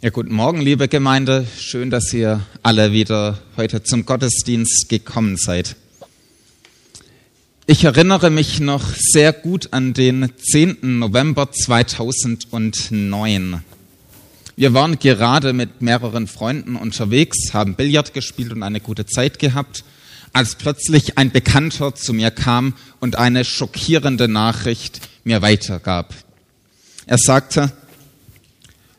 Ja, 0.00 0.10
guten 0.10 0.32
Morgen, 0.32 0.60
liebe 0.60 0.86
Gemeinde. 0.86 1.44
Schön, 1.58 1.90
dass 1.90 2.12
ihr 2.12 2.46
alle 2.62 2.92
wieder 2.92 3.40
heute 3.56 3.82
zum 3.82 4.06
Gottesdienst 4.06 4.88
gekommen 4.88 5.36
seid. 5.36 5.74
Ich 7.66 7.82
erinnere 7.82 8.30
mich 8.30 8.60
noch 8.60 8.84
sehr 8.94 9.32
gut 9.32 9.72
an 9.72 9.94
den 9.94 10.30
10. 10.38 11.00
November 11.00 11.50
2009. 11.50 13.64
Wir 14.54 14.72
waren 14.72 15.00
gerade 15.00 15.52
mit 15.52 15.82
mehreren 15.82 16.28
Freunden 16.28 16.76
unterwegs, 16.76 17.52
haben 17.52 17.74
Billard 17.74 18.14
gespielt 18.14 18.52
und 18.52 18.62
eine 18.62 18.78
gute 18.78 19.04
Zeit 19.04 19.40
gehabt, 19.40 19.82
als 20.32 20.54
plötzlich 20.54 21.18
ein 21.18 21.32
Bekannter 21.32 21.96
zu 21.96 22.12
mir 22.12 22.30
kam 22.30 22.74
und 23.00 23.16
eine 23.16 23.44
schockierende 23.44 24.28
Nachricht 24.28 25.00
mir 25.24 25.42
weitergab. 25.42 26.14
Er 27.06 27.18
sagte, 27.18 27.72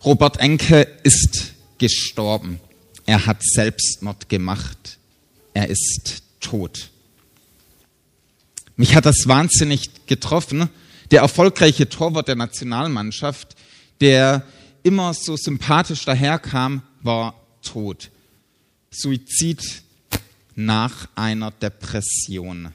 Robert 0.03 0.37
Enke 0.37 0.87
ist 1.03 1.53
gestorben. 1.77 2.59
Er 3.05 3.25
hat 3.25 3.43
Selbstmord 3.43 4.29
gemacht. 4.29 4.97
Er 5.53 5.67
ist 5.69 6.23
tot. 6.39 6.89
Mich 8.77 8.95
hat 8.95 9.05
das 9.05 9.27
wahnsinnig 9.27 10.05
getroffen. 10.05 10.69
Der 11.11 11.21
erfolgreiche 11.21 11.89
Torwart 11.89 12.29
der 12.29 12.35
Nationalmannschaft, 12.35 13.55
der 13.99 14.45
immer 14.83 15.13
so 15.13 15.35
sympathisch 15.35 16.05
daherkam, 16.05 16.81
war 17.01 17.35
tot. 17.61 18.09
Suizid 18.91 19.81
nach 20.55 21.09
einer 21.15 21.51
Depression. 21.51 22.71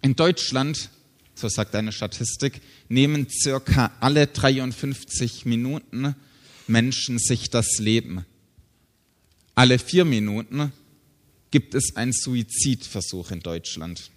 In 0.00 0.16
Deutschland 0.16 0.90
so 1.42 1.48
sagt 1.48 1.74
eine 1.74 1.90
Statistik, 1.90 2.60
nehmen 2.88 3.26
circa 3.28 3.90
alle 3.98 4.28
53 4.28 5.44
Minuten 5.44 6.14
Menschen 6.68 7.18
sich 7.18 7.50
das 7.50 7.78
Leben. 7.78 8.24
Alle 9.56 9.80
vier 9.80 10.04
Minuten 10.04 10.72
gibt 11.50 11.74
es 11.74 11.96
einen 11.96 12.12
Suizidversuch 12.12 13.32
in 13.32 13.40
Deutschland. 13.40 14.12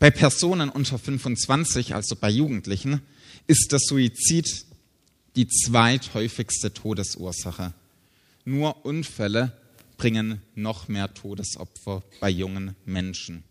Bei 0.00 0.10
Personen 0.10 0.70
unter 0.70 0.98
25, 0.98 1.94
also 1.94 2.16
bei 2.16 2.30
Jugendlichen, 2.30 3.00
ist 3.46 3.70
der 3.70 3.78
Suizid 3.78 4.66
die 5.36 5.46
zweithäufigste 5.46 6.74
Todesursache. 6.74 7.74
Nur 8.44 8.84
Unfälle 8.84 9.56
bringen 9.98 10.42
noch 10.56 10.88
mehr 10.88 11.14
Todesopfer 11.14 12.02
bei 12.18 12.28
jungen 12.28 12.74
Menschen. 12.84 13.44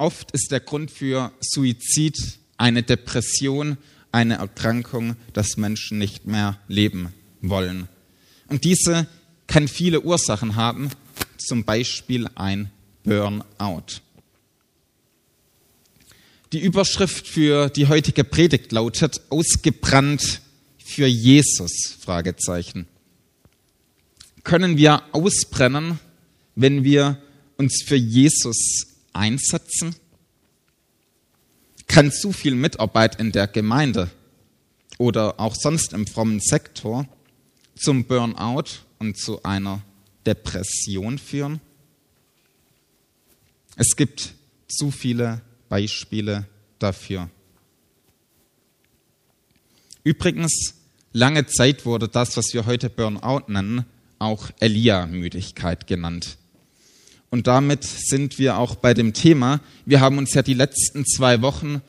Oft 0.00 0.30
ist 0.30 0.50
der 0.50 0.60
Grund 0.60 0.90
für 0.90 1.30
Suizid 1.40 2.16
eine 2.56 2.82
Depression, 2.82 3.76
eine 4.12 4.36
Erkrankung, 4.36 5.14
dass 5.34 5.58
Menschen 5.58 5.98
nicht 5.98 6.24
mehr 6.24 6.58
leben 6.68 7.12
wollen. 7.42 7.86
Und 8.48 8.64
diese 8.64 9.06
kann 9.46 9.68
viele 9.68 10.00
Ursachen 10.00 10.56
haben, 10.56 10.88
zum 11.36 11.64
Beispiel 11.64 12.28
ein 12.34 12.70
Burnout. 13.04 14.00
Die 16.52 16.60
Überschrift 16.60 17.28
für 17.28 17.68
die 17.68 17.86
heutige 17.86 18.24
Predigt 18.24 18.72
lautet 18.72 19.20
Ausgebrannt 19.28 20.40
für 20.82 21.08
Jesus? 21.08 21.98
Können 24.44 24.78
wir 24.78 25.02
ausbrennen, 25.12 25.98
wenn 26.54 26.84
wir 26.84 27.18
uns 27.58 27.82
für 27.84 27.96
Jesus 27.96 28.89
einsetzen? 29.12 29.94
Kann 31.86 32.12
zu 32.12 32.32
viel 32.32 32.54
Mitarbeit 32.54 33.18
in 33.18 33.32
der 33.32 33.46
Gemeinde 33.46 34.10
oder 34.98 35.40
auch 35.40 35.54
sonst 35.54 35.92
im 35.92 36.06
frommen 36.06 36.40
Sektor 36.40 37.06
zum 37.74 38.04
Burnout 38.04 38.80
und 38.98 39.18
zu 39.18 39.42
einer 39.42 39.82
Depression 40.26 41.18
führen? 41.18 41.60
Es 43.76 43.96
gibt 43.96 44.34
zu 44.68 44.90
viele 44.90 45.40
Beispiele 45.68 46.46
dafür. 46.78 47.30
Übrigens, 50.04 50.74
lange 51.12 51.46
Zeit 51.46 51.84
wurde 51.86 52.08
das, 52.08 52.36
was 52.36 52.52
wir 52.52 52.66
heute 52.66 52.90
Burnout 52.90 53.44
nennen, 53.48 53.84
auch 54.18 54.50
Elia-Müdigkeit 54.60 55.86
genannt. 55.86 56.36
Und 57.30 57.46
damit 57.46 57.84
sind 57.84 58.38
wir 58.38 58.58
auch 58.58 58.74
bei 58.74 58.92
dem 58.92 59.12
Thema. 59.12 59.60
Wir 59.86 60.00
haben 60.00 60.18
uns 60.18 60.34
ja 60.34 60.42
die 60.42 60.54
letzten 60.54 61.06
zwei 61.06 61.42
Wochen, 61.42 61.80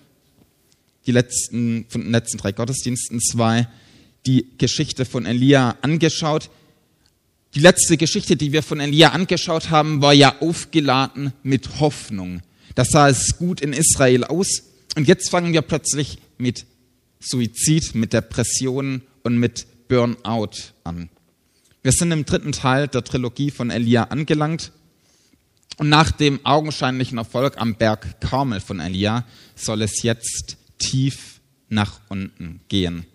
die 1.07 1.11
letzten, 1.11 1.85
von 1.89 2.01
den 2.01 2.11
letzten 2.11 2.37
drei 2.37 2.51
Gottesdiensten 2.51 3.19
zwei, 3.19 3.67
die 4.27 4.45
Geschichte 4.59 5.05
von 5.05 5.25
Elia 5.25 5.77
angeschaut. 5.81 6.49
Die 7.55 7.59
letzte 7.59 7.97
Geschichte, 7.97 8.35
die 8.35 8.51
wir 8.51 8.61
von 8.61 8.79
Elia 8.79 9.09
angeschaut 9.09 9.71
haben, 9.71 10.01
war 10.01 10.13
ja 10.13 10.39
aufgeladen 10.41 11.33
mit 11.41 11.79
Hoffnung. 11.79 12.41
Da 12.75 12.85
sah 12.85 13.09
es 13.09 13.37
gut 13.37 13.61
in 13.61 13.73
Israel 13.73 14.23
aus. 14.23 14.63
Und 14.95 15.07
jetzt 15.07 15.29
fangen 15.29 15.53
wir 15.53 15.61
plötzlich 15.61 16.19
mit 16.37 16.65
Suizid, 17.19 17.95
mit 17.95 18.13
Depressionen 18.13 19.01
und 19.23 19.37
mit 19.37 19.65
Burnout 19.87 20.51
an. 20.83 21.09
Wir 21.83 21.91
sind 21.91 22.11
im 22.11 22.25
dritten 22.25 22.51
Teil 22.51 22.87
der 22.87 23.03
Trilogie 23.03 23.49
von 23.51 23.71
Elia 23.71 24.03
angelangt. 24.05 24.71
Und 25.81 25.89
nach 25.89 26.11
dem 26.11 26.45
augenscheinlichen 26.45 27.17
Erfolg 27.17 27.57
am 27.57 27.73
Berg 27.73 28.21
Karmel 28.21 28.59
von 28.59 28.79
Elia 28.79 29.25
soll 29.55 29.81
es 29.81 30.03
jetzt 30.03 30.57
tief 30.77 31.41
nach 31.69 32.01
unten 32.07 32.61
gehen. 32.67 33.07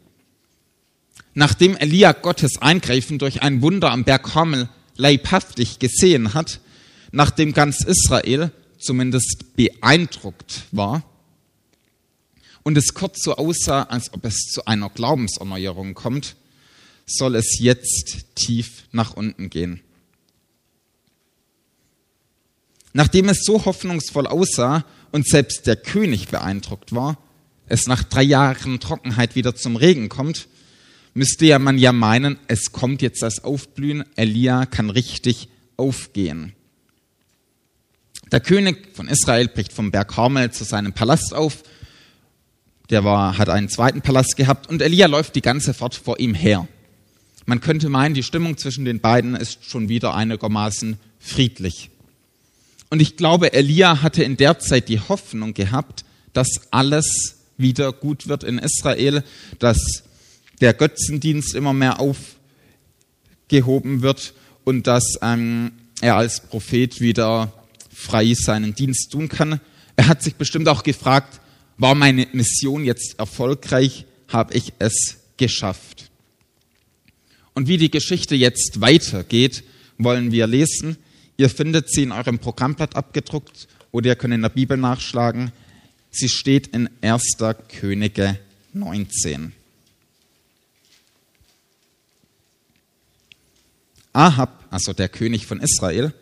Nachdem 1.33 1.77
Elia 1.77 2.11
Gottes 2.11 2.61
Eingreifen 2.61 3.21
durch 3.21 3.43
ein 3.43 3.63
Wunder 3.63 3.93
am 3.93 4.03
Berg 4.03 4.25
Karmel 4.25 4.69
leibhaftig 4.97 5.79
gesehen 5.79 6.35
hat, 6.35 6.59
nachdem 7.13 7.53
ganz 7.53 7.85
Israel 7.85 8.51
zumindest 8.81 9.55
beeindruckt 9.55 10.63
war 10.73 11.05
und 12.65 12.77
es 12.77 12.95
kurz 12.95 13.23
so 13.23 13.37
aussah, 13.37 13.85
als 13.85 14.13
ob 14.13 14.25
es 14.25 14.39
zu 14.51 14.67
einer 14.67 14.91
Glaubenserneuerung 14.91 15.95
kommt, 15.95 16.35
soll 17.07 17.37
es 17.37 17.61
jetzt 17.61 18.25
tief 18.35 18.89
nach 18.91 19.15
unten 19.15 19.51
gehen. 19.51 19.83
Nachdem 22.97 23.29
es 23.29 23.45
so 23.45 23.67
hoffnungsvoll 23.67 24.27
aussah 24.27 24.87
und 25.13 25.29
selbst 25.29 25.67
der 25.67 25.77
König 25.77 26.29
beeindruckt 26.29 26.95
war, 26.95 27.19
es 27.67 27.87
nach 27.87 28.03
drei 28.03 28.23
Jahren 28.23 28.81
Trockenheit 28.81 29.35
wieder 29.37 29.55
zum 29.55 29.77
Regen 29.77 30.09
kommt, 30.09 30.49
müsste 31.13 31.45
ja 31.45 31.59
man 31.59 31.77
ja 31.77 31.93
meinen, 31.93 32.39
es 32.49 32.73
kommt 32.73 33.03
jetzt 33.03 33.21
das 33.21 33.45
Aufblühen, 33.45 34.07
Elia 34.17 34.65
kann 34.65 34.89
richtig 34.89 35.51
aufgehen. 35.77 36.55
Der 38.33 38.41
König 38.41 38.97
von 38.97 39.09
Israel 39.09 39.49
bricht 39.49 39.75
vom 39.75 39.91
Berg 39.91 40.13
Karmel 40.13 40.53
zu 40.53 40.65
seinem 40.65 40.95
Palast 40.95 41.35
auf. 41.35 41.65
Der 42.89 43.05
war, 43.05 43.37
hat 43.37 43.51
einen 43.51 43.69
zweiten 43.69 44.01
Palast 44.01 44.39
gehabt 44.39 44.71
und 44.71 44.81
Elia 44.81 45.07
läuft 45.07 45.35
die 45.35 45.43
ganze 45.43 45.75
Fahrt 45.75 45.97
vor 45.97 46.19
ihm 46.19 46.33
her. 46.33 46.67
Man 47.45 47.61
könnte 47.61 47.91
meinen, 47.91 48.15
die 48.15 48.23
Stimmung 48.23 48.57
zwischen 48.57 48.87
den 48.87 49.01
beiden 49.01 49.37
ist 49.37 49.67
schon 49.67 49.91
wieder 49.91 50.15
einigermaßen 50.15 50.99
friedlich. 51.19 51.91
Und 52.91 53.03
ich 53.03 53.17
glaube, 53.17 53.53
Elia 53.53 54.03
hatte 54.03 54.23
in 54.23 54.37
der 54.37 54.59
Zeit 54.59 54.89
die 54.89 55.01
Hoffnung 55.01 55.55
gehabt, 55.55 56.05
dass 56.33 56.49
alles 56.71 57.37
wieder 57.57 57.93
gut 57.93 58.29
wird 58.29 58.45
in 58.45 58.59
Israel, 58.59 59.25
dass 59.59 60.05
der 60.61 60.75
Götzendienst 60.75 61.55
immer 61.55 61.73
mehr 61.73 62.01
aufgehoben 62.01 64.03
wird 64.03 64.35
und 64.65 64.87
dass 64.87 65.19
ähm, 65.23 65.73
er 66.01 66.17
als 66.17 66.41
Prophet 66.41 67.01
wieder 67.01 67.53
frei 67.93 68.35
seinen 68.35 68.75
Dienst 68.75 69.11
tun 69.11 69.29
kann. 69.29 69.61
Er 69.97 70.09
hat 70.09 70.23
sich 70.23 70.37
bestimmt 70.37 70.69
auch 70.69 70.83
gefragt, 70.83 71.41
war 71.79 71.95
meine 71.95 72.27
Mission 72.33 72.85
jetzt 72.85 73.19
erfolgreich? 73.19 74.05
Habe 74.29 74.55
ich 74.55 74.73
es 74.79 75.19
geschafft? 75.37 76.11
Und 77.55 77.69
wie 77.69 77.79
die 77.79 77.91
Geschichte 77.91 78.35
jetzt 78.35 78.81
weitergeht, 78.81 79.65
wollen 79.99 80.31
wir 80.31 80.47
lesen 80.47 80.99
Ihr 81.37 81.51
findet 81.51 81.91
sie 81.91 82.03
in 82.03 82.13
eurem 82.13 82.39
Programmblatt 82.39 82.97
abgedruckt 82.97 83.69
oder 83.93 84.09
ihr 84.09 84.17
könnt 84.17 84.35
in 84.35 84.43
der 84.43 84.49
Bibel 84.49 84.77
nachschlagen. 84.77 85.53
Sie 86.11 86.29
steht 86.29 86.69
in 86.69 86.89
1. 87.03 87.37
Könige 87.69 88.39
19. 88.73 89.53
Ahab, 94.15 94.65
also 94.71 94.95
der 94.95 95.11
König 95.11 95.47
von 95.47 95.61
Israel, 95.61 96.15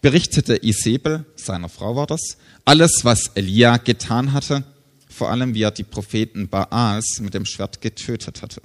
berichtete 0.00 0.64
Isabel, 0.64 1.26
seiner 1.36 1.68
Frau 1.68 1.96
war 1.96 2.06
das, 2.06 2.38
alles, 2.64 3.00
was 3.02 3.30
Elia 3.34 3.76
getan 3.76 4.32
hatte, 4.32 4.64
vor 5.10 5.30
allem 5.30 5.54
wie 5.54 5.62
er 5.62 5.70
die 5.70 5.84
Propheten 5.84 6.48
Baals 6.48 7.20
mit 7.20 7.34
dem 7.34 7.44
Schwert 7.44 7.82
getötet 7.82 8.40
hatte. 8.40 8.62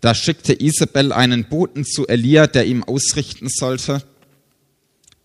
Da 0.00 0.16
schickte 0.16 0.60
Isabel 0.60 1.12
einen 1.12 1.44
Boten 1.44 1.84
zu 1.84 2.08
Elia, 2.08 2.48
der 2.48 2.66
ihm 2.66 2.82
ausrichten 2.82 3.48
sollte, 3.48 4.02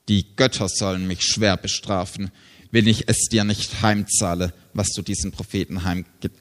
die 0.08 0.26
Götter 0.36 0.70
sollen 0.70 1.08
mich 1.08 1.24
schwer 1.24 1.58
bestrafen, 1.58 2.32
wenn 2.72 2.88
ich 2.88 3.08
es 3.08 3.28
dir 3.32 3.44
nicht 3.44 3.82
heimzahle, 3.82 4.54
was 4.74 4.90
du 4.90 5.02
diesen 5.02 5.32
Propheten 5.32 5.82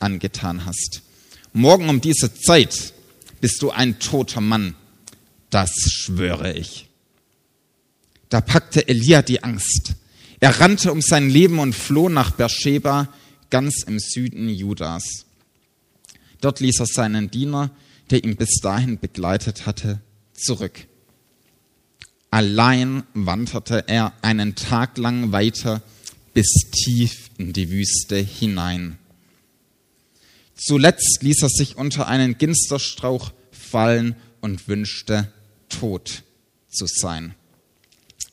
angetan 0.01 0.67
hast. 0.67 1.03
morgen 1.53 1.89
um 1.89 2.01
diese 2.01 2.35
Zeit 2.35 2.93
bist 3.41 3.63
du 3.63 3.71
ein 3.71 3.99
toter 3.99 4.41
Mann. 4.41 4.75
Das 5.51 5.71
schwöre 5.87 6.53
ich. 6.55 6.89
Da 8.29 8.41
packte 8.41 8.89
Elia 8.89 9.23
die 9.23 9.45
Angst. 9.45 9.93
Er 10.41 10.61
rannte 10.61 10.91
um 10.91 11.01
sein 11.01 11.31
Leben 11.31 11.59
und 11.59 11.75
floh 11.75 12.09
nach 12.09 12.33
Beersheba, 12.33 13.09
ganz 13.51 13.85
im 13.87 14.01
Süden 14.01 14.49
Judas. 14.49 15.27
Dort 16.41 16.61
ließ 16.61 16.81
er 16.81 16.87
seinen 16.87 17.31
Diener, 17.31 17.71
der 18.11 18.25
ihn 18.25 18.37
bis 18.37 18.59
dahin 18.61 18.99
begleitet 18.99 19.67
hatte, 19.67 20.01
zurück. 20.35 20.87
Allein 22.35 23.05
wanderte 23.15 23.85
er 23.87 24.13
einen 24.21 24.57
Tag 24.57 24.99
lang 24.99 25.31
weiter 25.31 25.83
bis 26.33 26.49
tief 26.73 27.31
in 27.39 27.53
die 27.53 27.71
Wüste 27.71 28.17
hinein. 28.17 28.99
Zuletzt 30.57 31.19
ließ 31.21 31.43
er 31.43 31.49
sich 31.49 31.77
unter 31.77 32.09
einen 32.09 32.37
Ginsterstrauch 32.37 33.31
fallen 33.53 34.17
und 34.41 34.67
wünschte, 34.67 35.33
tot 35.69 36.25
zu 36.69 36.87
sein. 36.89 37.37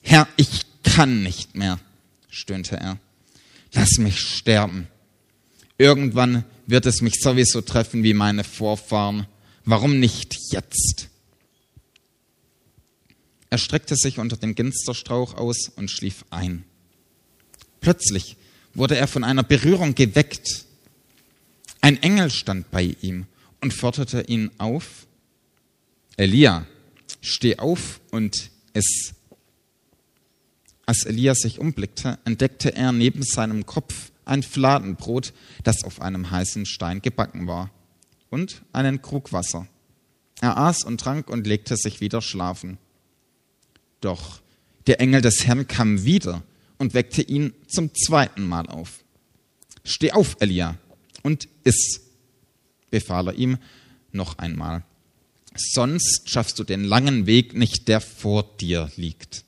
Herr, 0.02 0.28
ich 0.36 0.62
kann 0.82 1.22
nicht 1.22 1.54
mehr, 1.54 1.80
stöhnte 2.28 2.78
er. 2.78 2.98
Lass 3.72 4.00
mich 4.00 4.20
sterben. 4.20 4.88
Irgendwann 5.78 6.44
wird 6.66 6.88
es 6.88 7.02
mich 7.02 7.20
sowieso 7.22 7.62
treffen 7.62 8.02
wie 8.02 8.16
meine 8.16 8.46
Vorfahren. 8.46 9.28
Warum 9.64 10.00
nicht 10.00 10.36
jetzt? 10.50 11.11
Er 13.52 13.58
streckte 13.58 13.98
sich 13.98 14.18
unter 14.18 14.38
dem 14.38 14.56
Ginsterstrauch 14.56 15.34
aus 15.36 15.68
und 15.76 15.92
schlief 15.92 16.24
ein. 16.30 16.64
Plötzlich 17.82 18.38
wurde 18.74 18.96
er 18.96 19.08
von 19.08 19.26
einer 19.26 19.44
Berührung 19.44 19.94
geweckt. 19.94 20.66
Ein 21.82 22.02
Engel 22.02 22.30
stand 22.30 22.72
bei 22.72 22.96
ihm 23.02 23.26
und 23.60 23.74
forderte 23.74 24.22
ihn 24.22 24.52
auf. 24.58 25.06
Elia, 26.16 26.66
steh 27.20 27.58
auf 27.58 28.00
und 28.12 28.52
iss. 28.74 29.16
Als 30.86 31.06
Elia 31.06 31.36
sich 31.36 31.60
umblickte, 31.60 32.20
entdeckte 32.24 32.74
er 32.74 32.94
neben 32.94 33.22
seinem 33.22 33.66
Kopf 33.66 34.12
ein 34.24 34.44
Fladenbrot, 34.44 35.34
das 35.64 35.84
auf 35.84 36.00
einem 36.00 36.32
heißen 36.32 36.66
Stein 36.66 37.02
gebacken 37.02 37.48
war, 37.48 37.70
und 38.30 38.62
einen 38.72 39.02
Krug 39.02 39.34
Wasser. 39.34 39.68
Er 40.40 40.58
aß 40.58 40.86
und 40.86 41.02
trank 41.02 41.30
und 41.30 41.46
legte 41.46 41.76
sich 41.76 42.00
wieder 42.00 42.22
schlafen. 42.22 42.78
Doch 44.02 44.42
der 44.88 45.00
Engel 45.00 45.22
des 45.22 45.46
Herrn 45.46 45.68
kam 45.68 46.04
wieder 46.04 46.44
und 46.78 46.94
weckte 46.94 47.22
ihn 47.22 47.54
zum 47.68 47.94
zweiten 47.94 48.44
Mal 48.48 48.68
auf. 48.68 49.04
Steh 49.84 50.12
auf, 50.12 50.38
Elia, 50.40 50.76
und 51.24 51.48
iss, 51.64 52.02
befahl 52.90 53.28
er 53.28 53.36
ihm 53.36 53.58
noch 54.12 54.38
einmal. 54.38 54.84
Sonst 55.56 56.30
schaffst 56.30 56.60
du 56.60 56.64
den 56.64 56.84
langen 56.84 57.26
Weg 57.26 57.56
nicht, 57.56 57.88
der 57.88 58.02
vor 58.02 58.44
dir 58.60 58.90
liegt. 58.96 59.44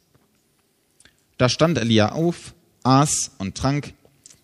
Da 1.38 1.50
stand 1.50 1.77
Elia 1.77 2.11
auf, 2.11 2.53
aß 2.83 3.31
und 3.38 3.55
trank. 3.55 3.94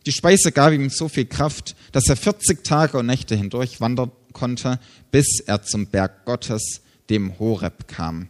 Die 0.05 0.11
Speise 0.11 0.51
gab 0.51 0.73
ihm 0.73 0.89
so 0.89 1.09
viel 1.09 1.25
Kraft, 1.25 1.75
dass 1.91 2.07
er 2.07 2.15
40 2.15 2.63
Tage 2.63 2.97
und 2.97 3.05
Nächte 3.05 3.35
hindurch 3.35 3.81
wandern 3.81 4.11
konnte, 4.33 4.79
bis 5.11 5.41
er 5.45 5.61
zum 5.63 5.87
Berg 5.87 6.25
Gottes, 6.25 6.81
dem 7.09 7.37
Horeb, 7.39 7.87
kam. 7.87 8.29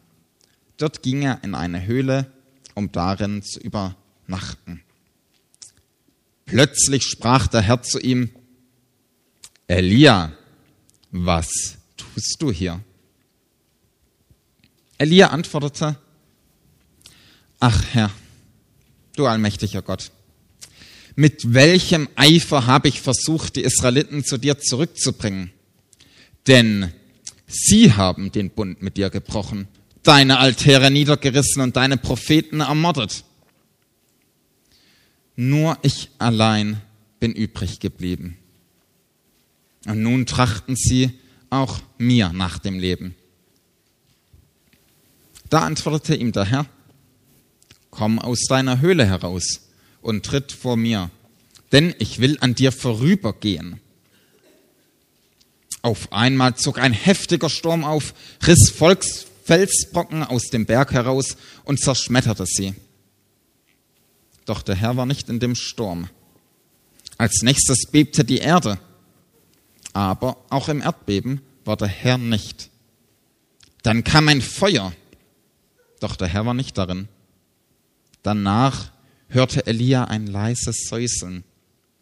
Dort 0.79 1.03
ging 1.03 1.23
er 1.23 1.43
in 1.43 1.55
eine 1.55 1.85
Höhle, 1.85 2.31
um 2.73 2.89
darin 2.91 3.43
zu 3.43 3.59
übernachten. 3.59 4.81
Plötzlich 6.45 7.03
sprach 7.03 7.47
der 7.47 7.61
Herr 7.61 7.81
zu 7.83 7.99
ihm, 7.99 8.29
Elia, 9.67 10.31
was 11.11 11.77
tust 11.97 12.37
du 12.39 12.51
hier? 12.51 12.79
Elia 14.97 15.27
antwortete, 15.27 15.97
Ach 17.59 17.83
Herr, 17.91 18.09
du 19.17 19.27
allmächtiger 19.27 19.81
Gott, 19.81 20.11
mit 21.15 21.53
welchem 21.53 22.07
Eifer 22.15 22.67
habe 22.67 22.87
ich 22.87 23.01
versucht, 23.01 23.57
die 23.57 23.63
Israeliten 23.63 24.23
zu 24.23 24.37
dir 24.37 24.59
zurückzubringen? 24.59 25.51
Denn 26.47 26.93
sie 27.47 27.91
haben 27.91 28.31
den 28.31 28.49
Bund 28.49 28.81
mit 28.81 28.95
dir 28.95 29.09
gebrochen 29.09 29.67
deine 30.03 30.39
Altäre 30.39 30.91
niedergerissen 30.91 31.61
und 31.61 31.75
deine 31.75 31.97
Propheten 31.97 32.61
ermordet. 32.61 33.23
Nur 35.35 35.77
ich 35.81 36.09
allein 36.17 36.81
bin 37.19 37.33
übrig 37.33 37.79
geblieben. 37.79 38.37
Und 39.85 40.03
nun 40.03 40.25
trachten 40.25 40.75
sie 40.75 41.11
auch 41.49 41.79
mir 41.97 42.31
nach 42.33 42.59
dem 42.59 42.79
Leben. 42.79 43.15
Da 45.49 45.61
antwortete 45.61 46.15
ihm 46.15 46.31
der 46.31 46.45
Herr, 46.45 46.65
komm 47.89 48.19
aus 48.19 48.41
deiner 48.47 48.81
Höhle 48.81 49.05
heraus 49.05 49.69
und 50.01 50.25
tritt 50.25 50.51
vor 50.51 50.77
mir, 50.77 51.09
denn 51.71 51.95
ich 51.99 52.19
will 52.19 52.37
an 52.41 52.55
dir 52.55 52.71
vorübergehen. 52.71 53.79
Auf 55.81 56.11
einmal 56.11 56.55
zog 56.55 56.77
ein 56.77 56.93
heftiger 56.93 57.49
Sturm 57.49 57.83
auf, 57.83 58.13
riss 58.45 58.69
Volks, 58.69 59.25
Felsbrocken 59.49 60.21
aus 60.21 60.51
dem 60.51 60.67
Berg 60.67 60.93
heraus 60.93 61.35
und 61.63 61.79
zerschmetterte 61.79 62.45
sie. 62.45 62.75
Doch 64.45 64.61
der 64.61 64.75
Herr 64.75 64.95
war 64.95 65.07
nicht 65.07 65.27
in 65.27 65.39
dem 65.39 65.55
Sturm. 65.55 66.07
Als 67.17 67.41
nächstes 67.41 67.87
bebte 67.91 68.23
die 68.23 68.37
Erde, 68.37 68.77
aber 69.91 70.37
auch 70.51 70.69
im 70.69 70.83
Erdbeben 70.83 71.41
war 71.65 71.77
der 71.77 71.87
Herr 71.87 72.19
nicht. 72.19 72.69
Dann 73.81 74.03
kam 74.03 74.27
ein 74.27 74.43
Feuer, 74.43 74.93
doch 75.99 76.15
der 76.15 76.27
Herr 76.27 76.45
war 76.45 76.53
nicht 76.53 76.77
darin. 76.77 77.07
Danach 78.21 78.91
hörte 79.29 79.65
Elia 79.65 80.03
ein 80.03 80.27
leises 80.27 80.87
Säuseln. 80.87 81.43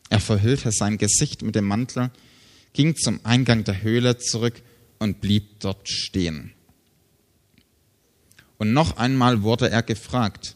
Er 0.09 0.19
verhüllte 0.19 0.73
sein 0.73 0.97
Gesicht 0.97 1.43
mit 1.43 1.55
dem 1.55 1.65
Mantel, 1.65 2.11
ging 2.73 2.97
zum 2.97 3.21
Eingang 3.23 3.63
der 3.63 3.83
Höhle 3.83 4.17
zurück 4.17 4.61
und 4.99 5.21
blieb 5.21 5.61
dort 5.61 5.87
stehen. 5.87 6.51
Und 8.57 8.73
noch 8.73 8.97
einmal 8.97 9.43
wurde 9.43 9.69
er 9.69 9.83
gefragt, 9.83 10.55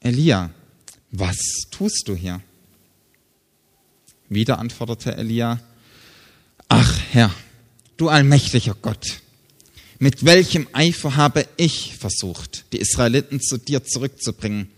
Elia, 0.00 0.50
was 1.10 1.38
tust 1.70 2.04
du 2.06 2.14
hier? 2.14 2.40
Wieder 4.28 4.58
antwortete 4.58 5.16
Elia, 5.16 5.60
ach 6.68 6.98
Herr, 7.10 7.30
du 7.96 8.08
allmächtiger 8.08 8.74
Gott, 8.80 9.20
mit 9.98 10.24
welchem 10.24 10.66
Eifer 10.72 11.16
habe 11.16 11.46
ich 11.56 11.96
versucht, 11.96 12.64
die 12.72 12.78
Israeliten 12.78 13.40
zu 13.40 13.58
dir 13.58 13.84
zurückzubringen, 13.84 14.68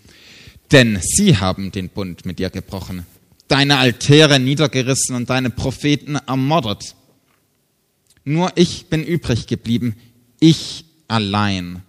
denn 0.73 1.01
sie 1.03 1.37
haben 1.37 1.73
den 1.73 1.89
Bund 1.89 2.27
mit 2.27 2.39
dir 2.39 2.51
gebrochen, 2.51 3.07
deine 3.49 3.79
Altäre 3.79 4.41
niedergerissen 4.41 5.15
und 5.15 5.31
deine 5.31 5.51
Propheten 5.51 6.17
ermordet. 6.17 6.95
Nur 8.25 8.53
ich 8.57 8.87
bin 8.87 9.05
übrig 9.05 9.47
geblieben, 9.47 9.97
ich 10.41 10.85
allein 11.07 11.83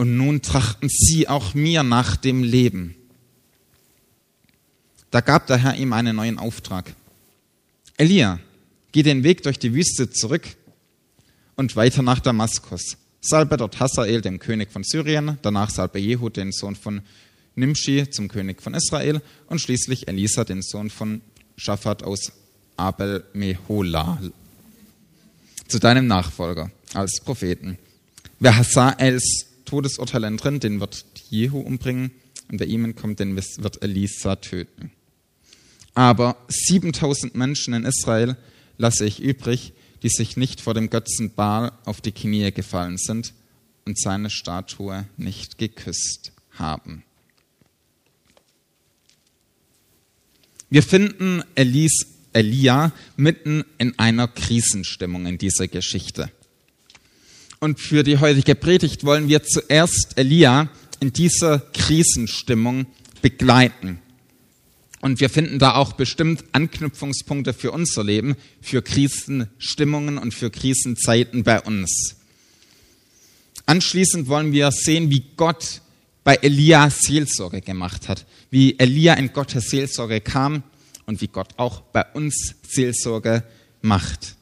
und 0.00 0.16
nun 0.16 0.40
trachten 0.40 0.88
sie 0.88 1.28
auch 1.28 1.52
mir 1.52 1.82
nach 1.82 2.16
dem 2.16 2.42
Leben. 2.42 2.94
Da 5.10 5.20
gab 5.20 5.46
der 5.46 5.58
Herr 5.58 5.74
ihm 5.74 5.92
einen 5.92 6.16
neuen 6.16 6.38
Auftrag. 6.38 6.94
Elia, 7.98 8.40
geh 8.92 9.02
den 9.02 9.24
Weg 9.24 9.42
durch 9.42 9.58
die 9.58 9.74
Wüste 9.74 10.08
zurück 10.08 10.56
und 11.54 11.76
weiter 11.76 12.00
nach 12.00 12.20
Damaskus. 12.20 12.96
Salbe 13.20 13.58
dort 13.58 13.78
Hazael, 13.78 14.22
dem 14.22 14.38
König 14.38 14.72
von 14.72 14.84
Syrien, 14.84 15.36
danach 15.42 15.68
salbe 15.68 15.98
Jehu, 15.98 16.30
den 16.30 16.50
Sohn 16.50 16.76
von 16.76 17.02
Nimshi, 17.54 18.08
zum 18.08 18.28
König 18.28 18.62
von 18.62 18.72
Israel 18.72 19.20
und 19.48 19.60
schließlich 19.60 20.08
Elisa, 20.08 20.44
den 20.44 20.62
Sohn 20.62 20.88
von 20.88 21.20
Schafat 21.58 22.04
aus 22.04 22.32
Abel 22.78 23.22
Mehola, 23.34 24.18
zu 25.68 25.78
deinem 25.78 26.06
Nachfolger 26.06 26.70
als 26.94 27.20
Propheten. 27.22 27.76
Wer 28.38 28.56
Hazaels 28.56 29.49
Todesurteil 29.70 30.24
entrinnen, 30.24 30.58
den 30.58 30.80
wird 30.80 31.04
Jehu 31.28 31.60
umbringen 31.60 32.10
und 32.50 32.58
wer 32.58 32.66
ihm 32.66 32.84
entkommt, 32.84 33.20
den 33.20 33.36
wird 33.36 33.82
Elisa 33.82 34.34
töten. 34.34 34.90
Aber 35.94 36.36
7000 36.48 37.36
Menschen 37.36 37.74
in 37.74 37.84
Israel 37.84 38.36
lasse 38.78 39.04
ich 39.04 39.20
übrig, 39.20 39.72
die 40.02 40.08
sich 40.08 40.36
nicht 40.36 40.60
vor 40.60 40.74
dem 40.74 40.90
Götzen 40.90 41.34
Baal 41.34 41.70
auf 41.84 42.00
die 42.00 42.10
Knie 42.10 42.50
gefallen 42.50 42.96
sind 42.98 43.32
und 43.84 43.96
seine 43.96 44.28
Statue 44.28 45.06
nicht 45.16 45.56
geküsst 45.58 46.32
haben. 46.50 47.04
Wir 50.68 50.82
finden 50.82 51.44
Elis, 51.54 52.06
Elia 52.32 52.90
mitten 53.16 53.64
in 53.78 53.96
einer 54.00 54.26
Krisenstimmung 54.26 55.26
in 55.26 55.38
dieser 55.38 55.68
Geschichte. 55.68 56.30
Und 57.62 57.78
für 57.78 58.02
die 58.02 58.16
heutige 58.16 58.54
Predigt 58.54 59.04
wollen 59.04 59.28
wir 59.28 59.42
zuerst 59.42 60.16
Elia 60.16 60.70
in 60.98 61.12
dieser 61.12 61.58
Krisenstimmung 61.58 62.86
begleiten. 63.20 64.00
Und 65.02 65.20
wir 65.20 65.28
finden 65.28 65.58
da 65.58 65.74
auch 65.74 65.92
bestimmt 65.92 66.42
Anknüpfungspunkte 66.52 67.52
für 67.52 67.70
unser 67.72 68.02
Leben, 68.02 68.36
für 68.62 68.80
Krisenstimmungen 68.80 70.16
und 70.16 70.32
für 70.32 70.50
Krisenzeiten 70.50 71.42
bei 71.42 71.60
uns. 71.60 72.16
Anschließend 73.66 74.28
wollen 74.28 74.52
wir 74.52 74.72
sehen, 74.72 75.10
wie 75.10 75.24
Gott 75.36 75.82
bei 76.24 76.36
Elia 76.36 76.88
Seelsorge 76.88 77.60
gemacht 77.60 78.08
hat, 78.08 78.24
wie 78.50 78.78
Elia 78.78 79.14
in 79.14 79.34
Gottes 79.34 79.68
Seelsorge 79.68 80.22
kam 80.22 80.62
und 81.04 81.20
wie 81.20 81.28
Gott 81.28 81.48
auch 81.58 81.82
bei 81.82 82.06
uns 82.14 82.54
Seelsorge 82.66 83.44
macht. 83.82 84.36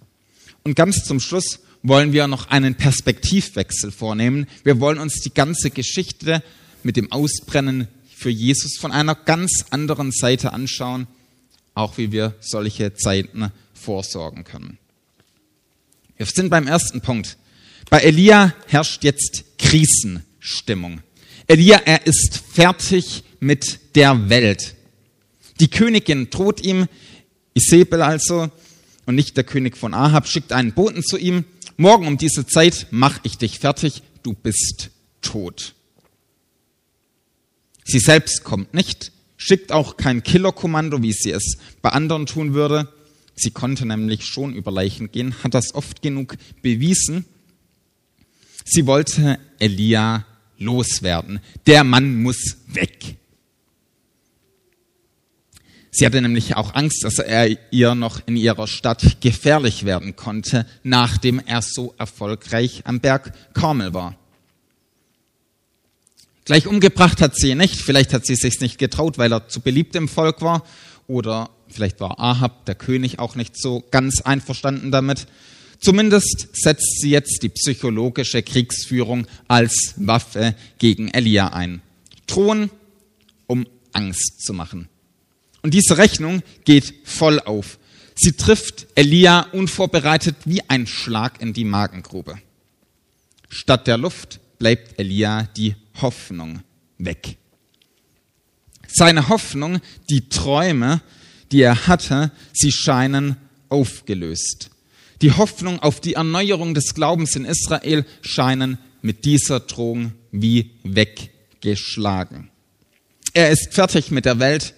Und 0.63 0.77
ganz 0.77 1.03
zum 1.03 1.19
Schluss 1.19 1.59
wollen 1.83 2.13
wir 2.13 2.27
noch 2.27 2.49
einen 2.49 2.75
Perspektivwechsel 2.75 3.91
vornehmen. 3.91 4.47
Wir 4.65 4.81
wollen 4.81 4.99
uns 4.99 5.21
die 5.21 5.33
ganze 5.33 5.71
Geschichte 5.71 6.43
mit 6.83 6.97
dem 6.97 7.13
Ausbrennen 7.13 7.89
für 8.15 8.31
Jesus 8.31 8.77
von 8.79 8.93
einer 8.93 9.15
ganz 9.15 9.67
anderen 9.71 10.11
Seite 10.11 10.53
anschauen, 10.53 11.07
auch 11.75 11.99
wie 11.99 12.11
wir 12.11 12.35
solche 12.41 12.95
Zeiten 12.95 13.53
vorsorgen 13.75 14.45
können. 14.45 14.79
Wir 16.17 16.27
sind 16.27 16.51
beim 16.51 16.67
ersten 16.67 17.01
Punkt. 17.01 17.37
Bei 17.91 18.01
Elia 18.01 18.53
herrscht 18.67 19.05
jetzt 19.05 19.45
Krisenstimmung. 19.59 21.01
Elia, 21.47 21.81
er 21.85 22.07
ist 22.07 22.43
fertig 22.53 23.23
mit 23.39 23.95
der 23.95 24.29
Welt. 24.29 24.75
Die 25.61 25.69
Königin 25.69 26.29
droht 26.29 26.61
ihm, 26.61 26.87
Isabel 27.55 28.03
also, 28.03 28.51
und 29.07 29.15
nicht 29.15 29.37
der 29.37 29.45
König 29.45 29.77
von 29.77 29.95
Ahab, 29.95 30.29
schickt 30.29 30.53
einen 30.53 30.73
Boten 30.73 31.03
zu 31.03 31.17
ihm. 31.17 31.45
Morgen 31.81 32.09
um 32.09 32.19
diese 32.19 32.45
Zeit 32.45 32.89
mach 32.91 33.21
ich 33.23 33.39
dich 33.39 33.61
fertig, 33.61 34.03
du 34.25 34.33
bist 34.35 34.91
tot. 35.23 35.77
Sie 37.85 38.01
selbst 38.01 38.43
kommt 38.43 38.75
nicht, 38.75 39.13
schickt 39.37 39.71
auch 39.71 39.97
kein 39.97 40.25
Killerkommando, 40.25 41.05
wie 41.05 41.13
sie 41.13 41.31
es 41.31 41.57
bei 41.81 41.91
anderen 41.91 42.27
tun 42.27 42.53
würde. 42.53 42.93
Sie 43.37 43.53
konnte 43.53 43.87
nämlich 43.87 44.25
schon 44.25 44.55
über 44.55 44.73
Leichen 44.73 45.13
gehen, 45.13 45.37
hat 45.45 45.55
das 45.55 45.73
oft 45.73 46.03
genug 46.03 46.37
bewiesen. 46.63 47.27
Sie 48.65 48.87
wollte 48.87 49.39
Elia 49.61 50.27
loswerden. 50.59 51.39
Der 51.69 51.85
Mann 51.85 52.21
muss 52.21 52.57
weg. 52.67 53.18
Sie 55.91 56.05
hatte 56.05 56.21
nämlich 56.21 56.57
auch 56.57 56.75
Angst, 56.75 57.03
dass 57.03 57.19
er 57.19 57.57
ihr 57.73 57.95
noch 57.95 58.21
in 58.27 58.37
ihrer 58.37 58.67
Stadt 58.67 59.21
gefährlich 59.21 59.85
werden 59.85 60.17
konnte, 60.17 60.67
nachdem 60.83 61.41
er 61.45 61.63
so 61.63 61.95
erfolgreich 61.99 62.83
am 62.85 63.01
Berg 63.01 63.33
Karmel 63.55 63.95
war. 63.95 64.17
Gleich 66.45 66.67
umgebracht 66.67 67.21
hat 67.21 67.37
sie 67.37 67.51
ihn 67.51 67.59
nicht, 67.59 67.77
vielleicht 67.77 68.13
hat 68.15 68.27
sie 68.27 68.35
sich 68.35 68.61
nicht 68.61 68.79
getraut, 68.79 69.19
weil 69.19 69.33
er 69.33 69.49
zu 69.49 69.61
beliebt 69.61 69.95
im 69.97 70.09
Volk 70.09 70.41
war, 70.41 70.65
oder 71.07 71.51
vielleicht 71.69 72.01
war 72.01 72.19
Ahab, 72.19 72.65
der 72.67 72.75
König, 72.75 73.19
auch 73.19 73.35
nicht 73.35 73.61
so 73.61 73.85
ganz 73.91 74.21
einverstanden 74.23 74.91
damit. 74.91 75.27
Zumindest 75.81 76.49
setzt 76.53 77.01
sie 77.01 77.11
jetzt 77.11 77.43
die 77.43 77.51
psychologische 77.51 78.43
Kriegsführung 78.43 79.27
als 79.47 79.95
Waffe 79.97 80.55
gegen 80.79 81.09
Elia 81.09 81.49
ein. 81.49 81.83
Drohen, 82.27 82.71
um 83.47 83.67
Angst 83.93 84.43
zu 84.45 84.53
machen. 84.53 84.89
Und 85.63 85.75
diese 85.75 85.99
Rechnung 85.99 86.43
geht 86.65 86.95
voll 87.05 87.41
auf. 87.41 87.79
Sie 88.15 88.33
trifft 88.33 88.87
Elia 88.95 89.43
unvorbereitet 89.53 90.37
wie 90.45 90.63
ein 90.69 90.87
Schlag 90.87 91.41
in 91.41 91.53
die 91.53 91.65
Magengrube. 91.65 92.39
Statt 93.49 93.87
der 93.87 93.99
Luft 93.99 94.41
bleibt 94.59 94.99
Elia 94.99 95.49
die 95.57 95.77
Hoffnung 96.01 96.63
weg. 96.99 97.37
Seine 98.87 99.29
Hoffnung, 99.29 99.81
die 100.11 100.29
Träume, 100.29 101.01
die 101.53 101.63
er 101.63 101.87
hatte, 101.87 102.33
sie 102.53 102.73
scheinen 102.73 103.37
aufgelöst. 103.69 104.71
Die 105.23 105.33
Hoffnung 105.33 105.81
auf 105.81 106.01
die 106.01 106.15
Erneuerung 106.15 106.75
des 106.75 106.95
Glaubens 106.95 107.37
in 107.37 107.45
Israel 107.45 108.05
scheinen 108.23 108.79
mit 109.03 109.25
dieser 109.25 109.61
Drohung 109.61 110.13
wie 110.33 110.73
weggeschlagen. 110.83 112.51
Er 113.33 113.51
ist 113.51 113.75
fertig 113.75 114.11
mit 114.11 114.25
der 114.25 114.39
Welt, 114.39 114.75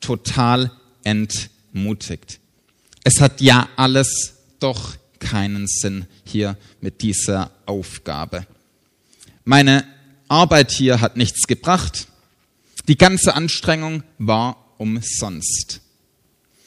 total 0.00 0.70
entmutigt. 1.04 2.40
Es 3.04 3.20
hat 3.20 3.40
ja 3.40 3.68
alles 3.76 4.34
doch 4.58 4.96
keinen 5.18 5.66
Sinn 5.66 6.06
hier 6.24 6.56
mit 6.80 7.02
dieser 7.02 7.50
Aufgabe. 7.66 8.46
Meine 9.44 9.86
Arbeit 10.28 10.72
hier 10.72 11.00
hat 11.00 11.16
nichts 11.16 11.46
gebracht. 11.46 12.08
Die 12.88 12.98
ganze 12.98 13.34
Anstrengung 13.34 14.02
war 14.18 14.74
umsonst. 14.78 15.80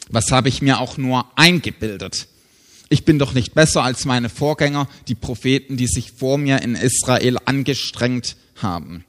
Was 0.09 0.31
habe 0.31 0.49
ich 0.49 0.61
mir 0.61 0.79
auch 0.79 0.97
nur 0.97 1.25
eingebildet? 1.37 2.27
Ich 2.89 3.05
bin 3.05 3.19
doch 3.19 3.33
nicht 3.33 3.53
besser 3.53 3.83
als 3.83 4.05
meine 4.05 4.29
Vorgänger, 4.29 4.89
die 5.07 5.15
Propheten, 5.15 5.77
die 5.77 5.87
sich 5.87 6.11
vor 6.11 6.37
mir 6.37 6.61
in 6.63 6.75
Israel 6.75 7.37
angestrengt 7.45 8.35
haben. 8.55 9.05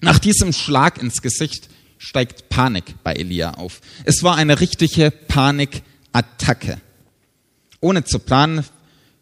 Nach 0.00 0.18
diesem 0.18 0.52
Schlag 0.52 1.00
ins 1.00 1.22
Gesicht 1.22 1.68
steigt 1.98 2.48
Panik 2.48 2.94
bei 3.02 3.14
Elia 3.14 3.54
auf. 3.54 3.80
Es 4.04 4.22
war 4.22 4.36
eine 4.36 4.60
richtige 4.60 5.10
Panikattacke. 5.10 6.80
Ohne 7.80 8.04
zu 8.04 8.18
planen 8.18 8.64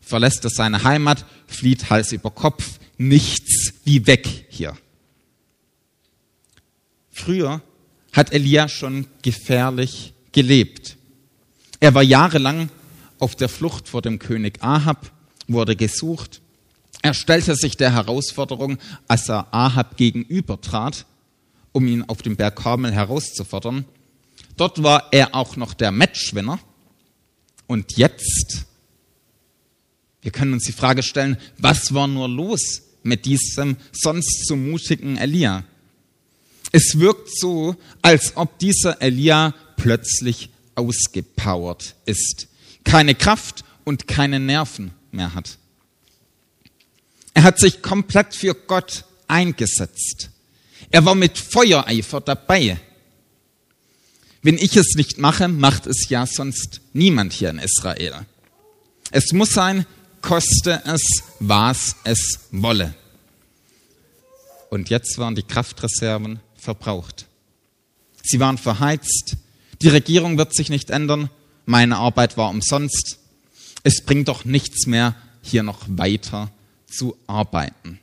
verlässt 0.00 0.44
er 0.44 0.50
seine 0.50 0.84
Heimat, 0.84 1.24
flieht 1.46 1.90
Hals 1.90 2.12
über 2.12 2.30
Kopf, 2.30 2.78
nichts 2.98 3.72
wie 3.84 4.06
weg 4.06 4.46
hier. 4.48 4.76
Früher 7.10 7.62
hat 8.12 8.32
Elia 8.32 8.68
schon 8.68 9.06
gefährlich 9.22 10.12
gelebt. 10.32 10.96
Er 11.80 11.94
war 11.94 12.02
jahrelang 12.02 12.70
auf 13.18 13.36
der 13.36 13.48
Flucht 13.48 13.88
vor 13.88 14.02
dem 14.02 14.18
König 14.18 14.62
Ahab, 14.62 15.10
wurde 15.48 15.76
gesucht. 15.76 16.40
Er 17.02 17.14
stellte 17.14 17.56
sich 17.56 17.76
der 17.76 17.92
Herausforderung, 17.92 18.78
als 19.08 19.28
er 19.28 19.52
Ahab 19.52 19.96
gegenübertrat, 19.96 21.06
um 21.72 21.86
ihn 21.86 22.04
auf 22.04 22.22
dem 22.22 22.36
Berg 22.36 22.56
Karmel 22.56 22.92
herauszufordern. 22.92 23.84
Dort 24.56 24.82
war 24.82 25.08
er 25.12 25.34
auch 25.34 25.56
noch 25.56 25.74
der 25.74 25.90
Matchwinner. 25.90 26.60
Und 27.66 27.96
jetzt, 27.96 28.66
wir 30.20 30.30
können 30.30 30.52
uns 30.52 30.64
die 30.64 30.72
Frage 30.72 31.02
stellen, 31.02 31.38
was 31.58 31.94
war 31.94 32.06
nur 32.06 32.28
los 32.28 32.82
mit 33.02 33.24
diesem 33.24 33.76
sonst 33.92 34.46
so 34.46 34.56
mutigen 34.56 35.16
Elia? 35.16 35.64
Es 36.70 36.98
wirkt 36.98 37.28
so, 37.38 37.76
als 38.02 38.36
ob 38.36 38.58
dieser 38.58 39.00
Elia 39.00 39.54
plötzlich 39.76 40.50
ausgepowert 40.74 41.96
ist, 42.06 42.48
keine 42.84 43.14
Kraft 43.14 43.64
und 43.84 44.06
keine 44.06 44.40
Nerven 44.40 44.92
mehr 45.10 45.34
hat. 45.34 45.58
Er 47.34 47.44
hat 47.44 47.58
sich 47.58 47.82
komplett 47.82 48.34
für 48.34 48.54
Gott 48.54 49.04
eingesetzt. 49.28 50.31
Er 50.92 51.04
war 51.06 51.14
mit 51.14 51.38
Feuereifer 51.38 52.20
dabei. 52.20 52.78
Wenn 54.42 54.58
ich 54.58 54.76
es 54.76 54.94
nicht 54.94 55.18
mache, 55.18 55.48
macht 55.48 55.86
es 55.86 56.08
ja 56.10 56.26
sonst 56.26 56.82
niemand 56.92 57.32
hier 57.32 57.50
in 57.50 57.58
Israel. 57.58 58.26
Es 59.10 59.32
muss 59.32 59.50
sein, 59.50 59.86
koste 60.20 60.82
es, 60.84 61.02
was 61.40 61.96
es 62.04 62.40
wolle. 62.50 62.94
Und 64.68 64.90
jetzt 64.90 65.16
waren 65.18 65.34
die 65.34 65.42
Kraftreserven 65.42 66.40
verbraucht. 66.56 67.26
Sie 68.22 68.38
waren 68.38 68.58
verheizt. 68.58 69.36
Die 69.80 69.88
Regierung 69.88 70.36
wird 70.36 70.54
sich 70.54 70.68
nicht 70.68 70.90
ändern. 70.90 71.30
Meine 71.64 71.96
Arbeit 71.96 72.36
war 72.36 72.50
umsonst. 72.50 73.18
Es 73.82 74.02
bringt 74.04 74.28
doch 74.28 74.44
nichts 74.44 74.86
mehr, 74.86 75.14
hier 75.42 75.62
noch 75.62 75.80
weiter 75.88 76.50
zu 76.86 77.16
arbeiten. 77.26 77.98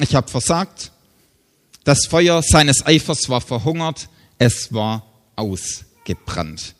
Ich 0.00 0.16
habe 0.16 0.28
versagt. 0.28 0.90
Das 1.84 2.06
Feuer 2.06 2.42
seines 2.42 2.84
Eifers 2.86 3.28
war 3.28 3.40
verhungert, 3.40 4.08
es 4.38 4.72
war 4.72 5.06
ausgebrannt. 5.36 6.74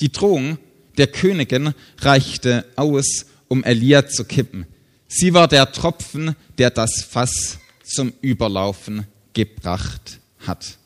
Die 0.00 0.10
Drohung 0.10 0.58
der 0.96 1.08
Königin 1.08 1.74
reichte 1.98 2.66
aus, 2.76 3.26
um 3.48 3.64
Elia 3.64 4.06
zu 4.08 4.24
kippen. 4.24 4.66
Sie 5.08 5.34
war 5.34 5.48
der 5.48 5.72
Tropfen, 5.72 6.36
der 6.58 6.70
das 6.70 7.02
Fass 7.02 7.58
zum 7.84 8.12
Überlaufen 8.20 9.06
gebracht 9.32 10.20
hat. 10.46 10.78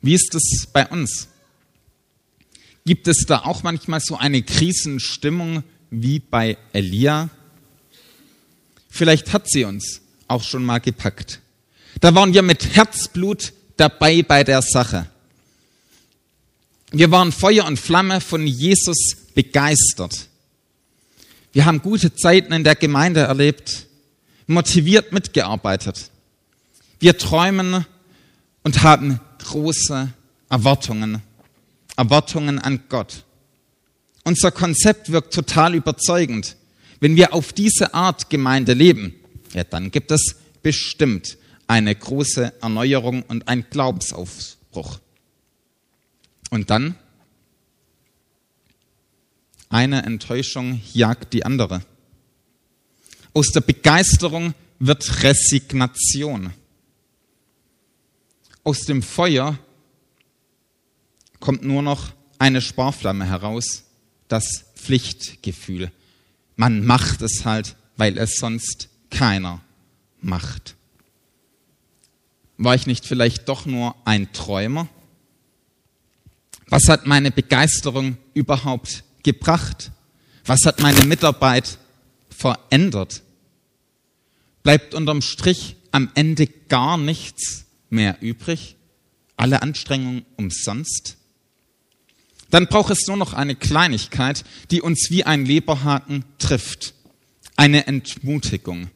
Wie 0.00 0.14
ist 0.14 0.34
es 0.34 0.66
bei 0.72 0.86
uns? 0.86 1.28
Gibt 2.84 3.08
es 3.08 3.24
da 3.26 3.40
auch 3.40 3.64
manchmal 3.64 4.00
so 4.00 4.16
eine 4.16 4.42
Krisenstimmung 4.42 5.64
wie 5.90 6.20
bei 6.20 6.56
Elia? 6.72 7.30
Vielleicht 8.88 9.32
hat 9.32 9.50
sie 9.50 9.64
uns 9.64 10.00
auch 10.28 10.42
schon 10.42 10.64
mal 10.64 10.78
gepackt. 10.78 11.40
Da 12.00 12.14
waren 12.14 12.34
wir 12.34 12.42
mit 12.42 12.74
Herzblut 12.74 13.52
dabei 13.76 14.22
bei 14.22 14.44
der 14.44 14.62
Sache. 14.62 15.06
Wir 16.90 17.10
waren 17.10 17.32
Feuer 17.32 17.64
und 17.64 17.78
Flamme 17.78 18.20
von 18.20 18.46
Jesus 18.46 19.16
begeistert. 19.34 20.28
Wir 21.52 21.64
haben 21.64 21.82
gute 21.82 22.14
Zeiten 22.14 22.52
in 22.52 22.64
der 22.64 22.74
Gemeinde 22.76 23.20
erlebt, 23.20 23.86
motiviert 24.46 25.12
mitgearbeitet. 25.12 26.10
Wir 27.00 27.18
träumen 27.18 27.86
und 28.62 28.82
haben 28.82 29.20
große 29.38 30.12
Erwartungen. 30.48 31.22
Erwartungen 31.96 32.58
an 32.58 32.84
Gott. 32.88 33.24
Unser 34.24 34.50
Konzept 34.50 35.10
wirkt 35.12 35.32
total 35.32 35.74
überzeugend. 35.74 36.56
Wenn 37.00 37.16
wir 37.16 37.32
auf 37.32 37.52
diese 37.52 37.94
Art 37.94 38.28
Gemeinde 38.30 38.72
leben, 38.74 39.14
ja, 39.52 39.64
dann 39.64 39.90
gibt 39.90 40.10
es 40.10 40.36
bestimmt 40.62 41.38
eine 41.66 41.94
große 41.94 42.54
Erneuerung 42.60 43.22
und 43.22 43.48
ein 43.48 43.66
Glaubensaufbruch. 43.70 45.00
Und 46.50 46.70
dann 46.70 46.96
eine 49.68 50.02
Enttäuschung 50.02 50.80
jagt 50.92 51.32
die 51.32 51.44
andere. 51.44 51.82
Aus 53.32 53.48
der 53.48 53.60
Begeisterung 53.60 54.54
wird 54.78 55.22
Resignation. 55.22 56.52
Aus 58.62 58.80
dem 58.80 59.02
Feuer 59.02 59.58
kommt 61.40 61.62
nur 61.62 61.82
noch 61.82 62.12
eine 62.38 62.60
Sparflamme 62.60 63.26
heraus, 63.26 63.84
das 64.28 64.64
Pflichtgefühl. 64.74 65.90
Man 66.56 66.84
macht 66.84 67.22
es 67.22 67.44
halt, 67.44 67.76
weil 67.96 68.18
es 68.18 68.36
sonst 68.36 68.88
keiner 69.10 69.60
macht. 70.20 70.76
War 72.58 72.74
ich 72.74 72.86
nicht 72.86 73.04
vielleicht 73.04 73.48
doch 73.48 73.66
nur 73.66 73.94
ein 74.04 74.32
Träumer? 74.32 74.88
Was 76.68 76.88
hat 76.88 77.06
meine 77.06 77.30
Begeisterung 77.30 78.16
überhaupt 78.34 79.04
gebracht? 79.22 79.92
Was 80.44 80.64
hat 80.64 80.80
meine 80.80 81.04
Mitarbeit 81.04 81.78
verändert? 82.30 83.22
Bleibt 84.62 84.94
unterm 84.94 85.22
Strich 85.22 85.76
am 85.92 86.10
Ende 86.14 86.46
gar 86.46 86.98
nichts 86.98 87.66
mehr 87.90 88.16
übrig? 88.20 88.76
Alle 89.36 89.62
Anstrengungen 89.62 90.24
umsonst? 90.36 91.16
Dann 92.50 92.66
braucht 92.66 92.90
es 92.90 93.06
nur 93.06 93.16
noch 93.16 93.32
eine 93.32 93.54
Kleinigkeit, 93.54 94.44
die 94.70 94.80
uns 94.80 95.08
wie 95.10 95.24
ein 95.24 95.44
Leberhaken 95.44 96.24
trifft. 96.38 96.94
Eine 97.56 97.86
Entmutigung. 97.86 98.90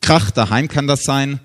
Krach 0.00 0.30
daheim 0.30 0.68
kann 0.68 0.86
das 0.86 1.02
sein, 1.02 1.40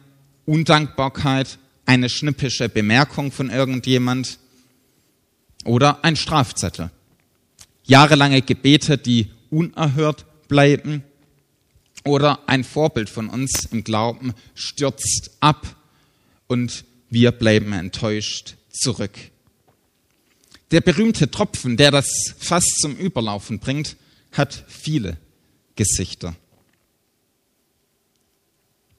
Undankbarkeit, 0.45 1.59
eine 1.85 2.09
schnippische 2.09 2.69
Bemerkung 2.69 3.31
von 3.31 3.49
irgendjemand 3.49 4.39
oder 5.65 6.03
ein 6.03 6.15
Strafzettel. 6.15 6.91
Jahrelange 7.83 8.41
Gebete, 8.41 8.97
die 8.97 9.29
unerhört 9.49 10.25
bleiben 10.47 11.03
oder 12.05 12.47
ein 12.47 12.63
Vorbild 12.63 13.09
von 13.09 13.29
uns 13.29 13.65
im 13.71 13.83
Glauben 13.83 14.33
stürzt 14.55 15.31
ab 15.39 15.75
und 16.47 16.85
wir 17.09 17.31
bleiben 17.31 17.73
enttäuscht 17.73 18.55
zurück. 18.69 19.17
Der 20.71 20.81
berühmte 20.81 21.29
Tropfen, 21.29 21.77
der 21.77 21.91
das 21.91 22.07
Fass 22.39 22.65
zum 22.81 22.95
Überlaufen 22.95 23.59
bringt, 23.59 23.95
hat 24.31 24.65
viele 24.67 25.17
Gesichter. 25.75 26.35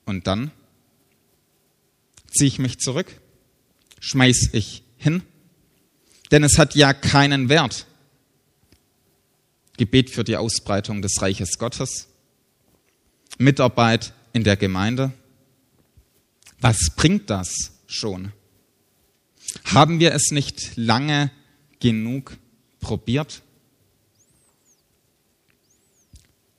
Und 0.04 0.26
dann 0.26 0.50
ziehe 2.30 2.48
ich 2.48 2.58
mich 2.58 2.78
zurück, 2.78 3.20
schmeiß 4.00 4.50
ich 4.52 4.82
hin, 4.96 5.22
denn 6.30 6.42
es 6.44 6.58
hat 6.58 6.74
ja 6.74 6.92
keinen 6.92 7.48
Wert. 7.48 7.86
Gebet 9.76 10.10
für 10.10 10.24
die 10.24 10.36
Ausbreitung 10.36 11.02
des 11.02 11.20
Reiches 11.20 11.58
Gottes, 11.58 12.08
Mitarbeit 13.38 14.12
in 14.32 14.44
der 14.44 14.56
Gemeinde. 14.56 15.12
Was 16.60 16.90
bringt 16.94 17.28
das 17.28 17.72
schon? 17.86 18.32
Haben 19.64 19.98
wir 19.98 20.12
es 20.12 20.30
nicht 20.30 20.76
lange 20.76 21.30
genug 21.80 22.36
probiert? 22.80 23.42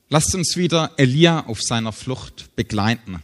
Lasst 0.10 0.36
uns 0.36 0.56
wieder 0.56 0.92
Elia 0.98 1.46
auf 1.48 1.62
seiner 1.62 1.92
Flucht 1.92 2.56
begleiten. 2.56 3.22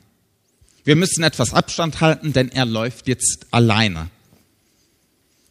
Wir 0.83 0.95
müssen 0.95 1.23
etwas 1.23 1.53
Abstand 1.53 2.01
halten, 2.01 2.33
denn 2.33 2.49
er 2.49 2.65
läuft 2.65 3.07
jetzt 3.07 3.47
alleine. 3.51 4.09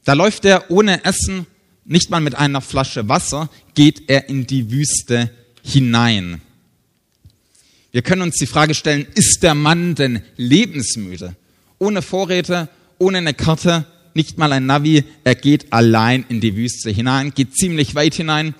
Da 0.04 0.14
läuft 0.14 0.44
er 0.44 0.70
ohne 0.70 1.04
Essen, 1.04 1.46
nicht 1.84 2.10
mal 2.10 2.20
mit 2.20 2.34
einer 2.34 2.60
Flasche 2.60 3.08
Wasser, 3.08 3.48
geht 3.74 4.08
er 4.08 4.28
in 4.28 4.46
die 4.46 4.70
Wüste 4.70 5.30
hinein. 5.62 6.40
Wir 7.92 8.02
können 8.02 8.22
uns 8.22 8.36
die 8.36 8.46
Frage 8.46 8.74
stellen, 8.74 9.06
ist 9.14 9.42
der 9.42 9.54
Mann 9.54 9.94
denn 9.94 10.22
lebensmüde? 10.36 11.36
Ohne 11.78 12.02
Vorräte, 12.02 12.68
ohne 12.98 13.18
eine 13.18 13.34
Karte, 13.34 13.86
nicht 14.14 14.38
mal 14.38 14.52
ein 14.52 14.66
Navi, 14.66 15.04
er 15.24 15.34
geht 15.34 15.72
allein 15.72 16.24
in 16.28 16.40
die 16.40 16.56
Wüste 16.56 16.90
hinein, 16.90 17.32
geht 17.34 17.54
ziemlich 17.54 17.94
weit 17.94 18.14
hinein, 18.14 18.54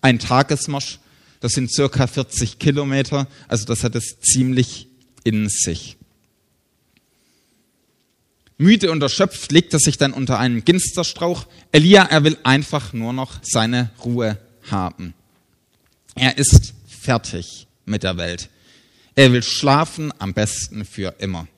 ein 0.00 0.18
Tagesmarsch, 0.18 0.98
das 1.40 1.52
sind 1.52 1.72
circa 1.72 2.06
40 2.06 2.58
Kilometer, 2.58 3.26
also 3.48 3.64
das 3.64 3.84
hat 3.84 3.94
es 3.94 4.20
ziemlich 4.20 4.88
in 5.24 5.48
sich. 5.48 5.96
Müde 8.60 8.90
und 8.90 9.02
erschöpft 9.02 9.52
legt 9.52 9.72
er 9.72 9.78
sich 9.78 9.96
dann 9.96 10.12
unter 10.12 10.38
einen 10.38 10.66
Ginsterstrauch. 10.66 11.46
Elia, 11.72 12.04
er 12.04 12.24
will 12.24 12.36
einfach 12.42 12.92
nur 12.92 13.14
noch 13.14 13.38
seine 13.42 13.90
Ruhe 14.04 14.36
haben. 14.70 15.14
Er 16.14 16.36
ist 16.36 16.74
fertig 16.86 17.66
mit 17.86 18.02
der 18.02 18.18
Welt. 18.18 18.50
Er 19.14 19.32
will 19.32 19.42
schlafen, 19.42 20.12
am 20.18 20.34
besten 20.34 20.84
für 20.84 21.14
immer. 21.20 21.48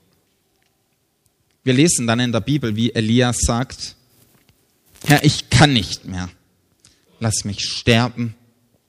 Wir 1.64 1.74
lesen 1.74 2.06
dann 2.06 2.20
in 2.20 2.30
der 2.30 2.40
Bibel, 2.40 2.76
wie 2.76 2.94
Elia 2.94 3.32
sagt, 3.32 3.96
Herr, 5.04 5.24
ich 5.24 5.50
kann 5.50 5.72
nicht 5.72 6.04
mehr. 6.04 6.30
Lass 7.18 7.44
mich 7.44 7.64
sterben. 7.64 8.36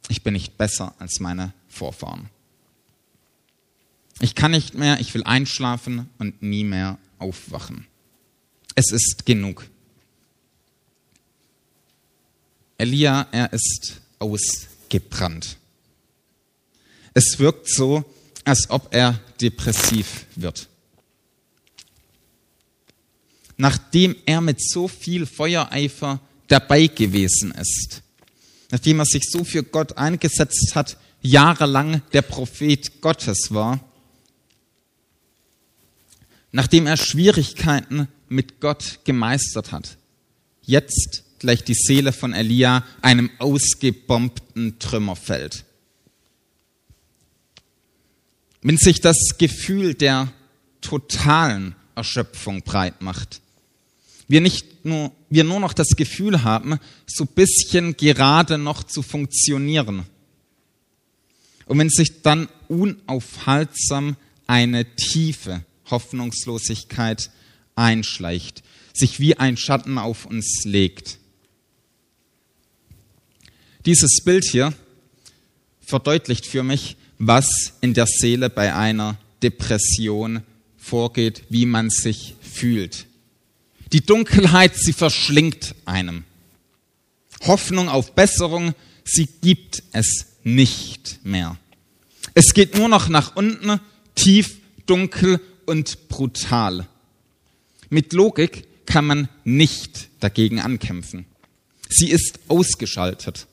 Ich 0.08 0.22
bin 0.22 0.34
nicht 0.34 0.56
besser 0.56 0.94
als 1.00 1.20
meine 1.20 1.52
Vorfahren. 1.68 2.30
Ich 4.20 4.36
kann 4.36 4.52
nicht 4.52 4.76
mehr, 4.76 5.00
ich 5.00 5.12
will 5.16 5.24
einschlafen 5.24 6.12
und 6.20 6.44
nie 6.44 6.64
mehr 6.64 7.00
aufwachen. 7.18 7.88
Es 8.76 8.92
ist 8.92 9.26
genug. 9.26 9.70
Elia, 12.78 13.28
er 13.32 13.54
ist 13.54 14.02
ausgebrannt. 14.20 15.58
Es 17.14 17.38
wirkt 17.40 17.70
so, 17.70 18.04
als 18.44 18.70
ob 18.70 18.94
er 18.94 19.20
depressiv 19.40 20.26
wird. 20.36 20.68
Nachdem 23.58 24.16
er 24.26 24.42
mit 24.42 24.62
so 24.62 24.88
viel 24.88 25.26
Feuereifer 25.26 26.20
dabei 26.48 26.88
gewesen 26.88 27.52
ist, 27.52 28.02
nachdem 28.72 29.00
er 29.00 29.06
sich 29.06 29.24
so 29.30 29.44
für 29.44 29.64
Gott 29.64 29.98
eingesetzt 29.98 30.74
hat, 30.76 30.98
jahrelang 31.22 32.02
der 32.12 32.24
Prophet 32.24 33.02
Gottes 33.02 33.52
war, 33.52 33.80
nachdem 36.52 36.88
er 36.88 36.98
Schwierigkeiten 36.98 38.08
mit 38.34 38.60
Gott 38.60 39.00
gemeistert 39.04 39.72
hat. 39.72 39.98
Jetzt 40.64 41.24
gleicht 41.40 41.68
die 41.68 41.76
Seele 41.76 42.12
von 42.12 42.34
Elia 42.34 42.84
einem 43.02 43.30
ausgebombten 43.38 44.80
Trümmerfeld. 44.80 45.66
Wenn 48.62 48.78
sich 48.78 49.02
das 49.02 49.38
Gefühl 49.38 49.94
der 49.94 50.32
totalen 50.82 51.76
Erschöpfung 51.96 52.62
breit 52.64 53.02
macht, 53.02 53.42
wir 54.28 54.42
nicht 54.42 54.86
nur, 54.86 55.12
wir 55.30 55.44
nur 55.44 55.60
noch 55.60 55.74
das 55.74 55.90
Gefühl 55.90 56.44
haben, 56.44 56.80
so 57.06 57.26
bisschen 57.26 57.98
gerade 57.98 58.58
noch 58.58 58.84
zu 58.84 59.02
funktionieren. 59.04 60.06
Und 61.66 61.78
wenn 61.78 61.90
sich 61.90 62.22
dann 62.22 62.48
unaufhaltsam 62.68 64.16
eine 64.48 64.96
tiefe 64.96 65.66
Hoffnungslosigkeit 65.90 67.30
einschleicht, 67.76 68.64
sich 68.94 69.20
wie 69.20 69.38
ein 69.38 69.58
Schatten 69.58 69.98
auf 69.98 70.26
uns 70.26 70.64
legt. 70.66 71.18
Dieses 73.86 74.22
Bild 74.24 74.46
hier 74.46 74.74
verdeutlicht 75.82 76.46
für 76.46 76.64
mich, 76.64 76.96
was 77.18 77.74
in 77.82 77.94
der 77.94 78.08
Seele 78.08 78.50
bei 78.50 78.74
einer 78.74 79.18
Depression 79.42 80.44
vorgeht, 80.78 81.44
wie 81.50 81.66
man 81.66 81.90
sich 81.90 82.36
fühlt. 82.42 83.06
Die 83.92 84.02
Dunkelheit, 84.02 84.76
sie 84.76 84.94
verschlingt 84.94 85.76
einem. 85.86 86.24
Hoffnung 87.46 87.90
auf 87.90 88.16
Besserung, 88.16 88.74
sie 89.04 89.28
gibt 89.42 89.84
es 89.92 90.28
nicht 90.44 91.20
mehr. 91.24 91.58
Es 92.34 92.54
geht 92.54 92.76
nur 92.78 92.88
noch 92.88 93.10
nach 93.10 93.36
unten, 93.36 93.80
tief, 94.16 94.58
dunkel 94.86 95.40
und 95.66 96.10
brutal. 96.10 96.88
Mit 97.94 98.12
Logik 98.12 98.66
kann 98.88 99.06
man 99.06 99.30
nicht 99.44 100.10
dagegen 100.20 100.60
ankämpfen. 100.60 101.26
Sie 101.90 102.10
ist 102.10 102.40
ausgeschaltet. 102.48 103.46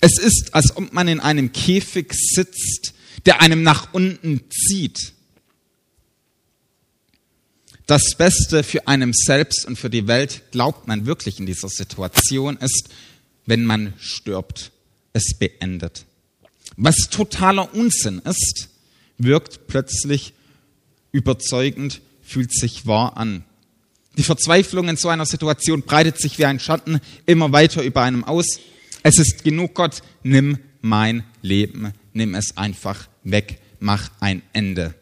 Es 0.00 0.18
ist, 0.18 0.54
als 0.54 0.74
ob 0.78 0.94
man 0.94 1.06
in 1.06 1.20
einem 1.20 1.52
Käfig 1.52 2.14
sitzt, 2.14 2.94
der 3.26 3.42
einem 3.42 3.62
nach 3.62 3.92
unten 3.92 4.40
zieht. 4.50 5.12
Das 7.84 8.16
Beste 8.16 8.62
für 8.62 8.88
einem 8.88 9.12
selbst 9.12 9.66
und 9.66 9.78
für 9.78 9.90
die 9.90 10.06
Welt 10.06 10.50
glaubt 10.50 10.88
man 10.88 11.04
wirklich 11.04 11.38
in 11.38 11.44
dieser 11.44 11.68
Situation 11.68 12.56
ist, 12.56 12.88
wenn 13.44 13.66
man 13.66 13.92
stirbt, 13.98 14.72
es 15.12 15.34
beendet. 15.38 16.06
Was 16.78 16.96
totaler 17.10 17.74
Unsinn 17.74 18.20
ist, 18.20 18.70
wirkt 19.18 19.66
plötzlich 19.66 20.32
überzeugend, 21.12 22.00
fühlt 22.22 22.50
sich 22.50 22.86
wahr 22.86 23.18
an. 23.18 23.44
Die 24.16 24.22
Verzweiflung 24.22 24.88
in 24.88 24.96
so 24.96 25.08
einer 25.08 25.26
Situation 25.26 25.82
breitet 25.82 26.20
sich 26.20 26.38
wie 26.38 26.44
ein 26.44 26.60
Schatten 26.60 27.00
immer 27.26 27.52
weiter 27.52 27.82
über 27.82 28.02
einem 28.02 28.24
aus. 28.24 28.60
Es 29.02 29.18
ist 29.18 29.44
genug, 29.44 29.74
Gott, 29.74 30.02
nimm 30.22 30.58
mein 30.80 31.24
Leben, 31.42 31.92
nimm 32.12 32.34
es 32.34 32.56
einfach 32.56 33.08
weg, 33.24 33.58
mach 33.80 34.10
ein 34.20 34.42
Ende. 34.52 34.94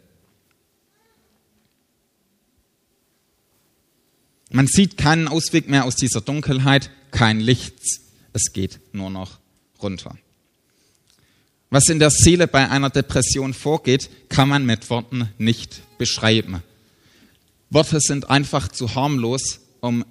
Man 4.51 4.67
sieht 4.67 4.97
keinen 4.99 5.29
Ausweg 5.29 5.69
mehr 5.69 5.85
aus 5.85 5.97
dieser 5.97 6.21
Dunkelheit, 6.21 6.91
kein 7.11 7.41
Licht, 7.41 7.75
es 8.33 8.53
geht 8.53 8.81
nur 8.93 9.11
noch 9.11 9.39
runter. 9.83 10.17
Was 11.71 11.89
in 11.89 11.99
der 11.99 12.11
Seele 12.11 12.47
bei 12.47 12.69
einer 12.69 12.91
Depression 12.91 13.55
vorgeht, 13.55 14.11
kann 14.29 14.51
man 14.51 14.67
mit 14.67 14.91
Worten 14.91 15.31
nicht 15.39 15.81
beschreiben. 15.97 16.63
Worte 17.73 18.01
sind 18.01 18.29
einfach 18.29 18.69
zu 18.69 18.95
harmlos, 18.95 19.61
um 19.81 20.05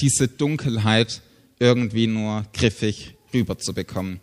diese 0.00 0.26
Dunkelheit 0.26 1.22
irgendwie 1.60 2.08
nur 2.08 2.44
griffig 2.52 3.14
rüberzubekommen. 3.32 4.18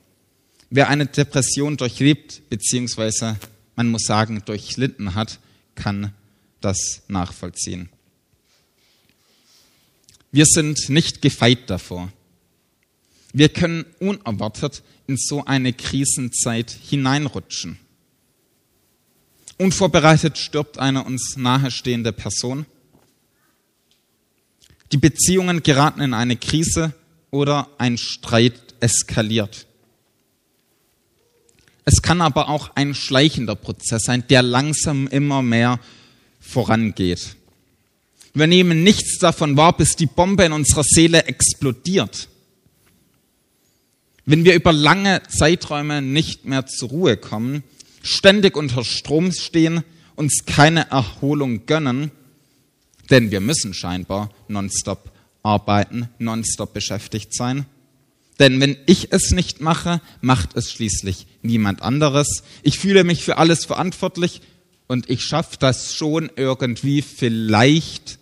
Wer 0.69 0.89
eine 0.89 1.05
Depression 1.05 1.77
durchlebt, 1.77 2.41
beziehungsweise 2.49 3.37
man 3.77 3.87
muss 3.87 4.03
sagen, 4.03 4.41
durchlitten 4.43 5.15
hat, 5.15 5.39
kann 5.75 6.13
das 6.59 7.03
nachvollziehen. 7.07 7.87
Wir 10.33 10.45
sind 10.45 10.89
nicht 10.89 11.21
gefeit 11.21 11.69
davor. 11.69 12.11
Wir 13.31 13.47
können 13.47 13.85
unerwartet 13.99 14.83
in 15.07 15.15
so 15.15 15.45
eine 15.45 15.71
Krisenzeit 15.71 16.69
hineinrutschen. 16.69 17.79
Unvorbereitet 19.61 20.39
stirbt 20.39 20.79
eine 20.79 21.03
uns 21.03 21.37
nahestehende 21.37 22.11
Person. 22.11 22.65
Die 24.91 24.97
Beziehungen 24.97 25.61
geraten 25.61 26.01
in 26.01 26.15
eine 26.15 26.35
Krise 26.35 26.95
oder 27.29 27.69
ein 27.77 27.99
Streit 27.99 28.59
eskaliert. 28.79 29.67
Es 31.85 32.01
kann 32.01 32.21
aber 32.21 32.49
auch 32.49 32.71
ein 32.73 32.95
schleichender 32.95 33.53
Prozess 33.53 34.01
sein, 34.05 34.23
der 34.31 34.41
langsam 34.41 35.07
immer 35.07 35.43
mehr 35.43 35.79
vorangeht. 36.39 37.35
Wir 38.33 38.47
nehmen 38.47 38.81
nichts 38.81 39.19
davon 39.19 39.57
wahr, 39.57 39.77
bis 39.77 39.95
die 39.95 40.07
Bombe 40.07 40.43
in 40.43 40.53
unserer 40.53 40.83
Seele 40.83 41.25
explodiert. 41.25 42.29
Wenn 44.25 44.43
wir 44.43 44.55
über 44.55 44.73
lange 44.73 45.21
Zeiträume 45.29 46.01
nicht 46.01 46.45
mehr 46.45 46.65
zur 46.65 46.89
Ruhe 46.89 47.15
kommen, 47.15 47.63
ständig 48.01 48.55
unter 48.57 48.83
Strom 48.83 49.31
stehen, 49.31 49.83
uns 50.15 50.45
keine 50.45 50.89
Erholung 50.89 51.65
gönnen, 51.65 52.11
denn 53.09 53.31
wir 53.31 53.41
müssen 53.41 53.73
scheinbar 53.73 54.29
nonstop 54.47 55.11
arbeiten, 55.43 56.09
nonstop 56.19 56.73
beschäftigt 56.73 57.33
sein. 57.33 57.65
Denn 58.39 58.59
wenn 58.59 58.77
ich 58.85 59.11
es 59.11 59.31
nicht 59.31 59.61
mache, 59.61 60.01
macht 60.21 60.55
es 60.55 60.71
schließlich 60.71 61.27
niemand 61.41 61.81
anderes. 61.81 62.43
Ich 62.63 62.79
fühle 62.79 63.03
mich 63.03 63.23
für 63.23 63.37
alles 63.37 63.65
verantwortlich 63.65 64.41
und 64.87 65.09
ich 65.09 65.21
schaffe 65.21 65.57
das 65.59 65.93
schon 65.93 66.31
irgendwie 66.35 67.01
vielleicht, 67.01 68.19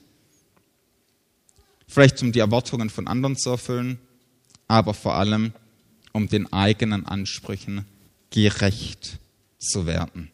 vielleicht 1.87 2.21
um 2.21 2.31
die 2.31 2.39
Erwartungen 2.39 2.89
von 2.89 3.07
anderen 3.07 3.37
zu 3.37 3.51
erfüllen, 3.51 3.99
aber 4.67 4.93
vor 4.93 5.15
allem 5.15 5.53
um 6.11 6.27
den 6.27 6.51
eigenen 6.51 7.05
Ansprüchen 7.05 7.85
gerecht 8.31 9.19
zu 9.59 9.85
werden. 9.85 10.31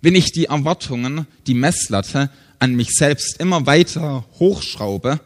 Wenn 0.00 0.14
ich 0.14 0.32
die 0.32 0.46
Erwartungen, 0.46 1.26
die 1.46 1.54
Messlatte 1.54 2.30
an 2.58 2.74
mich 2.74 2.90
selbst 2.90 3.40
immer 3.40 3.66
weiter 3.66 4.24
hochschraube, 4.38 5.20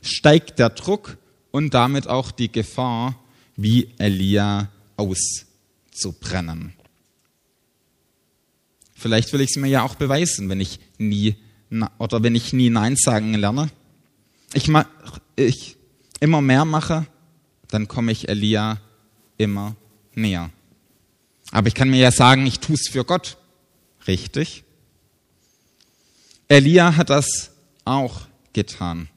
steigt 0.00 0.58
der 0.58 0.70
Druck 0.70 1.18
und 1.50 1.74
damit 1.74 2.08
auch 2.08 2.30
die 2.30 2.50
Gefahr, 2.50 3.16
wie 3.56 3.90
Elia 3.98 4.68
auszubrennen. 4.96 6.72
Vielleicht 8.94 9.32
will 9.32 9.40
ich 9.40 9.50
es 9.50 9.56
mir 9.56 9.68
ja 9.68 9.82
auch 9.82 9.96
beweisen, 9.96 10.48
wenn 10.48 10.60
ich 10.60 10.80
nie 10.98 11.36
oder 11.98 12.22
wenn 12.22 12.34
ich 12.34 12.52
nie 12.52 12.70
Nein 12.70 12.96
sagen 12.96 13.34
lerne. 13.34 13.70
Ich, 14.54 14.70
ich 15.36 15.76
immer 16.20 16.40
mehr 16.40 16.64
mache, 16.64 17.06
dann 17.68 17.88
komme 17.88 18.12
ich 18.12 18.28
Elia 18.28 18.80
immer 19.38 19.74
näher. 20.14 20.50
Aber 21.52 21.68
ich 21.68 21.74
kann 21.74 21.90
mir 21.90 22.00
ja 22.00 22.10
sagen, 22.10 22.46
ich 22.46 22.58
tue 22.58 22.74
es 22.74 22.88
für 22.88 23.04
Gott. 23.04 23.36
Richtig. 24.08 24.64
Elia 26.48 26.96
hat 26.96 27.10
das 27.10 27.52
auch 27.84 28.22
getan. 28.52 29.08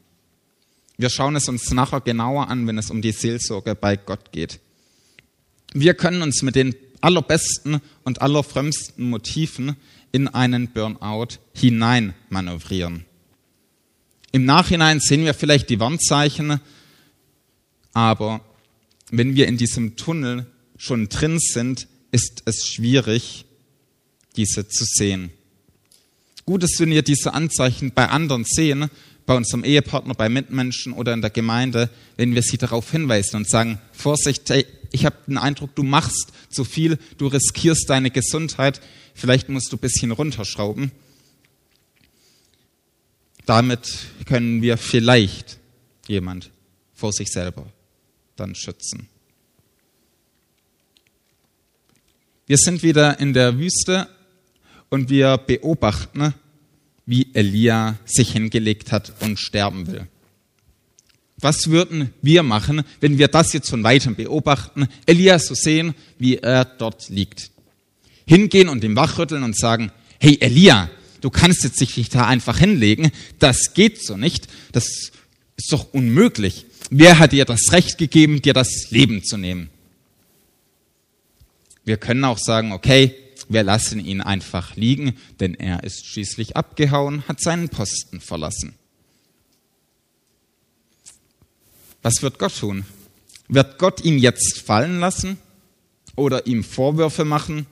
Wir 0.97 1.09
schauen 1.09 1.35
es 1.35 1.49
uns 1.49 1.71
nachher 1.71 2.01
genauer 2.01 2.49
an, 2.49 2.67
wenn 2.67 2.77
es 2.77 2.91
um 2.91 3.01
die 3.01 3.11
Seelsorge 3.11 3.73
bei 3.73 3.95
Gott 3.95 4.31
geht. 4.31 4.59
Wir 5.73 5.93
können 5.93 6.21
uns 6.21 6.41
mit 6.41 6.55
den 6.55 6.75
allerbesten 7.01 7.81
und 8.03 8.21
allerfrömmsten 8.21 9.09
Motiven 9.09 9.75
in 10.11 10.27
einen 10.27 10.69
Burnout 10.69 11.39
hinein 11.53 12.13
manövrieren. 12.29 13.05
Im 14.31 14.45
Nachhinein 14.45 14.99
sehen 14.99 15.23
wir 15.23 15.33
vielleicht 15.33 15.69
die 15.69 15.79
Warnzeichen, 15.79 16.59
aber 17.93 18.41
wenn 19.09 19.35
wir 19.35 19.47
in 19.47 19.57
diesem 19.57 19.95
Tunnel 19.95 20.47
schon 20.77 21.07
drin 21.07 21.39
sind, 21.39 21.87
ist 22.15 22.43
es 22.45 22.65
schwierig, 22.65 23.43
diese 24.37 24.69
zu 24.69 24.85
sehen. 24.85 25.31
Gut 26.45 26.63
ist, 26.63 26.79
wenn 26.79 26.91
wir 26.91 27.01
diese 27.01 27.33
Anzeichen 27.33 27.91
bei 27.91 28.07
anderen 28.07 28.45
sehen, 28.45 28.89
bei 29.25 29.35
unserem 29.35 29.65
Ehepartner, 29.65 30.13
bei 30.13 30.29
Mitmenschen 30.29 30.93
oder 30.93 31.13
in 31.13 31.19
der 31.19 31.29
Gemeinde, 31.29 31.89
wenn 32.15 32.33
wir 32.33 32.41
sie 32.41 32.57
darauf 32.57 32.89
hinweisen 32.89 33.35
und 33.35 33.49
sagen, 33.49 33.79
Vorsicht, 33.91 34.49
hey, 34.49 34.65
ich 34.93 35.05
habe 35.05 35.17
den 35.27 35.37
Eindruck, 35.37 35.75
du 35.75 35.83
machst 35.83 36.31
zu 36.49 36.63
viel, 36.63 36.97
du 37.17 37.27
riskierst 37.27 37.89
deine 37.89 38.11
Gesundheit, 38.11 38.79
vielleicht 39.13 39.49
musst 39.49 39.73
du 39.73 39.75
ein 39.75 39.79
bisschen 39.79 40.11
runterschrauben. 40.11 40.91
Damit 43.45 43.89
können 44.25 44.61
wir 44.61 44.77
vielleicht 44.77 45.57
jemand 46.07 46.49
vor 46.93 47.11
sich 47.11 47.27
selber 47.29 47.65
dann 48.37 48.55
schützen. 48.55 49.09
Wir 52.47 52.57
sind 52.57 52.83
wieder 52.83 53.19
in 53.19 53.33
der 53.33 53.57
Wüste 53.57 54.07
und 54.89 55.09
wir 55.09 55.37
beobachten, 55.37 56.35
wie 57.07 57.27
Elia 57.33 57.97
sich 58.05 58.33
hingelegt 58.33 58.91
hat 58.91 59.13
und 59.21 59.39
sterben 59.39 59.87
will. 59.87 60.07
Was 61.37 61.71
würden 61.71 62.13
wir 62.21 62.43
machen, 62.43 62.83
wenn 63.01 63.17
wir 63.17 63.29
das 63.29 63.51
jetzt 63.53 63.69
von 63.69 63.83
weitem 63.83 64.15
beobachten, 64.15 64.87
Elia 65.07 65.39
so 65.39 65.55
sehen, 65.55 65.95
wie 66.19 66.37
er 66.37 66.65
dort 66.65 67.09
liegt? 67.09 67.49
Hingehen 68.27 68.69
und 68.69 68.83
ihm 68.83 68.95
wachrütteln 68.95 69.43
und 69.43 69.57
sagen, 69.57 69.91
hey 70.19 70.37
Elia, 70.39 70.89
du 71.21 71.31
kannst 71.31 71.63
jetzt 71.63 71.81
dich 71.81 72.09
da 72.09 72.27
einfach 72.27 72.59
hinlegen, 72.59 73.11
das 73.39 73.73
geht 73.73 74.03
so 74.03 74.17
nicht, 74.17 74.47
das 74.71 74.85
ist 74.85 75.71
doch 75.71 75.93
unmöglich. 75.93 76.67
Wer 76.91 77.17
hat 77.17 77.31
dir 77.31 77.45
das 77.45 77.71
Recht 77.71 77.97
gegeben, 77.97 78.43
dir 78.43 78.53
das 78.53 78.91
Leben 78.91 79.23
zu 79.23 79.37
nehmen? 79.37 79.71
Wir 81.85 81.97
können 81.97 82.23
auch 82.25 82.39
sagen, 82.39 82.71
okay, 82.71 83.15
wir 83.47 83.63
lassen 83.63 84.03
ihn 84.03 84.21
einfach 84.21 84.75
liegen, 84.75 85.17
denn 85.39 85.53
er 85.53 85.83
ist 85.83 86.05
schließlich 86.07 86.57
abgehauen, 86.57 87.23
hat 87.27 87.39
seinen 87.39 87.69
Posten 87.69 88.19
verlassen. 88.19 88.73
Was 92.01 92.21
wird 92.21 92.39
Gott 92.39 92.57
tun? 92.57 92.85
Wird 93.47 93.77
Gott 93.77 94.03
ihn 94.03 94.17
jetzt 94.17 94.59
fallen 94.59 94.99
lassen 94.99 95.37
oder 96.15 96.47
ihm 96.47 96.63
Vorwürfe 96.63 97.25
machen? 97.25 97.67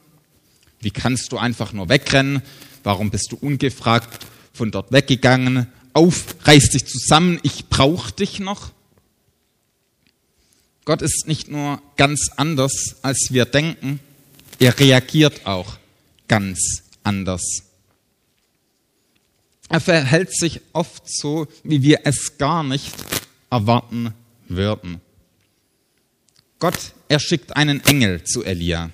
Wie 0.79 0.91
kannst 0.91 1.31
du 1.31 1.37
einfach 1.37 1.73
nur 1.73 1.89
wegrennen? 1.89 2.41
Warum 2.83 3.09
bist 3.09 3.31
du 3.31 3.37
ungefragt 3.37 4.25
von 4.53 4.71
dort 4.71 4.91
weggegangen? 4.91 5.67
Auf, 5.93 6.35
reiß 6.43 6.69
dich 6.69 6.85
zusammen, 6.85 7.39
ich 7.43 7.67
brauche 7.69 8.11
dich 8.11 8.39
noch. 8.39 8.71
Gott 10.85 11.01
ist 11.01 11.27
nicht 11.27 11.49
nur 11.49 11.81
ganz 11.95 12.29
anders, 12.35 12.97
als 13.01 13.29
wir 13.31 13.45
denken, 13.45 13.99
er 14.59 14.77
reagiert 14.79 15.45
auch 15.45 15.77
ganz 16.27 16.83
anders. 17.03 17.63
Er 19.69 19.79
verhält 19.79 20.35
sich 20.35 20.61
oft 20.73 21.03
so, 21.09 21.47
wie 21.63 21.81
wir 21.81 22.01
es 22.03 22.37
gar 22.37 22.63
nicht 22.63 22.93
erwarten 23.49 24.13
würden. 24.47 25.01
Gott, 26.59 26.93
er 27.07 27.19
schickt 27.19 27.55
einen 27.55 27.83
Engel 27.85 28.23
zu 28.23 28.43
Elia. 28.43 28.91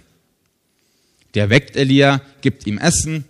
Der 1.34 1.50
weckt 1.50 1.76
Elia, 1.76 2.22
gibt 2.42 2.66
ihm 2.66 2.78
Essen 2.78 3.26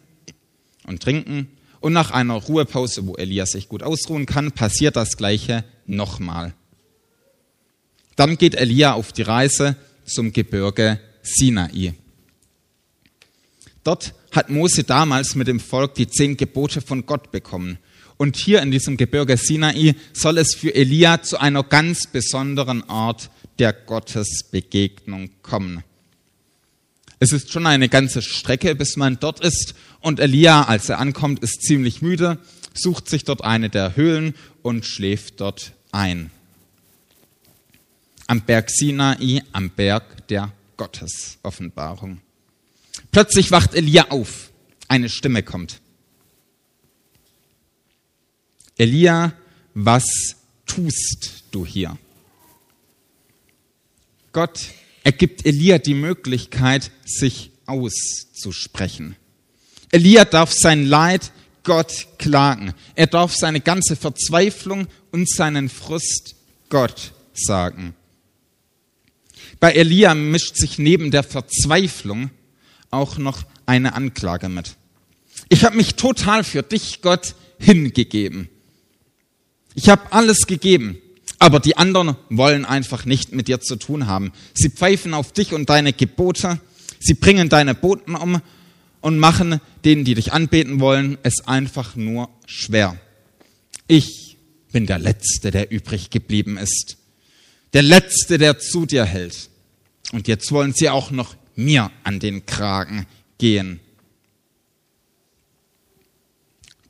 und 0.86 1.02
Trinken 1.02 1.50
Und 1.82 1.94
nach 1.94 2.12
einer 2.12 2.34
Ruhepause, 2.34 3.08
wo 3.08 3.16
Elia 3.16 3.46
sich 3.46 3.70
gut 3.70 3.84
ausruhen 3.84 4.26
kann, 4.26 4.52
passiert 4.52 4.96
das 4.96 5.16
Gleiche 5.16 5.64
nochmal. 5.86 6.54
Dann 8.20 8.38
geht 8.38 8.56
Elia 8.56 8.96
auf 8.96 9.14
die 9.14 9.22
Reise 9.22 9.78
zum 10.04 10.34
Gebirge 10.34 11.00
Sinai. 11.22 11.94
Dort 13.86 14.14
hat 14.34 14.50
Mose 14.50 14.84
damals 14.84 15.36
mit 15.36 15.48
dem 15.48 15.62
Volk 15.62 15.96
die 15.96 16.10
zehn 16.10 16.36
Gebote 16.36 16.82
von 16.82 17.06
Gott 17.06 17.32
bekommen. 17.32 17.78
Und 18.18 18.36
hier 18.36 18.62
in 18.62 18.72
diesem 18.72 18.98
Gebirge 18.98 19.38
Sinai 19.38 19.96
soll 20.12 20.38
es 20.38 20.54
für 20.54 20.76
Elia 20.76 21.22
zu 21.22 21.40
einer 21.40 21.64
ganz 21.64 22.08
besonderen 22.08 22.84
Art 22.90 23.30
der 23.58 23.72
Gottesbegegnung 23.72 25.30
kommen. 25.42 25.86
Es 27.20 27.32
ist 27.32 27.54
schon 27.54 27.68
eine 27.68 27.88
ganze 27.88 28.22
Strecke, 28.22 28.76
bis 28.76 28.98
man 28.98 29.18
dort 29.22 29.40
ist. 29.40 29.76
Und 30.02 30.20
Elia, 30.20 30.64
als 30.64 30.90
er 30.90 31.00
ankommt, 31.00 31.42
ist 31.42 31.62
ziemlich 31.62 32.02
müde, 32.02 32.38
sucht 32.74 33.08
sich 33.08 33.24
dort 33.24 33.46
eine 33.46 33.70
der 33.70 33.96
Höhlen 33.96 34.34
und 34.62 34.86
schläft 34.86 35.40
dort 35.40 35.72
ein. 35.94 36.32
Am 38.30 38.42
Berg 38.42 38.70
Sinai, 38.70 39.42
am 39.54 39.72
Berg 39.72 40.28
der 40.28 40.54
Gottesoffenbarung. 40.78 42.22
Plötzlich 43.12 43.50
wacht 43.50 43.74
Elia 43.74 44.12
auf. 44.12 44.52
Eine 44.88 45.10
Stimme 45.10 45.42
kommt. 45.42 45.82
Elia, 48.78 49.34
was 49.74 50.06
tust 50.68 51.46
du 51.50 51.66
hier? 51.66 51.98
Gott 54.32 54.60
er 55.04 55.12
gibt 55.12 55.44
Elia 55.46 55.80
die 55.80 55.96
Möglichkeit, 55.96 56.92
sich 57.04 57.50
auszusprechen. 57.66 59.16
Elia 59.92 60.24
darf 60.24 60.54
sein 60.54 60.86
Leid 60.86 61.32
Gott 61.64 62.08
klagen. 62.20 62.74
Er 62.94 63.08
darf 63.08 63.36
seine 63.36 63.60
ganze 63.60 63.96
Verzweiflung 63.96 64.88
und 65.12 65.28
seinen 65.28 65.68
Frust 65.68 66.36
Gott 66.70 67.14
sagen. 67.34 67.96
Bei 69.60 69.74
Elia 69.74 70.14
mischt 70.16 70.56
sich 70.56 70.78
neben 70.78 71.12
der 71.12 71.24
Verzweiflung 71.24 72.30
auch 72.92 73.18
noch 73.18 73.44
eine 73.66 73.94
Anklage 73.94 74.50
mit. 74.50 74.76
Ich 75.50 75.64
habe 75.64 75.78
mich 75.78 75.96
total 75.96 76.44
für 76.44 76.64
dich, 76.64 77.02
Gott, 77.02 77.36
hingegeben. 77.60 78.50
Ich 79.76 79.90
habe 79.90 80.12
alles 80.12 80.48
gegeben. 80.48 80.98
Aber 81.40 81.62
die 81.62 81.78
anderen 81.78 82.18
wollen 82.30 82.66
einfach 82.66 83.06
nicht 83.06 83.32
mit 83.32 83.48
dir 83.48 83.62
zu 83.62 83.78
tun 83.78 84.08
haben. 84.08 84.34
Sie 84.54 84.70
pfeifen 84.70 85.14
auf 85.14 85.32
dich 85.32 85.54
und 85.54 85.70
deine 85.70 85.94
Gebote. 85.94 86.60
Sie 87.00 87.14
bringen 87.14 87.48
deine 87.48 87.76
Boten 87.76 88.16
um 88.16 88.42
und 89.00 89.18
machen 89.18 89.62
denen, 89.86 90.04
die 90.04 90.16
dich 90.16 90.34
anbeten 90.34 90.82
wollen, 90.82 91.18
es 91.24 91.48
einfach 91.48 91.96
nur 91.96 92.30
schwer. 92.46 93.00
Ich 93.88 94.38
bin 94.74 94.86
der 94.86 95.00
Letzte, 95.00 95.52
der 95.52 95.72
übrig 95.72 96.10
geblieben 96.10 96.58
ist. 96.58 96.98
Der 97.74 97.84
Letzte, 97.84 98.38
der 98.38 98.60
zu 98.60 98.86
dir 98.86 99.06
hält. 99.06 99.50
Und 100.12 100.28
jetzt 100.28 100.52
wollen 100.52 100.74
sie 100.74 100.90
auch 100.90 101.12
noch 101.12 101.36
mir 101.56 101.92
an 102.04 102.20
den 102.20 102.46
Kragen 102.46 103.06
gehen. 103.38 103.80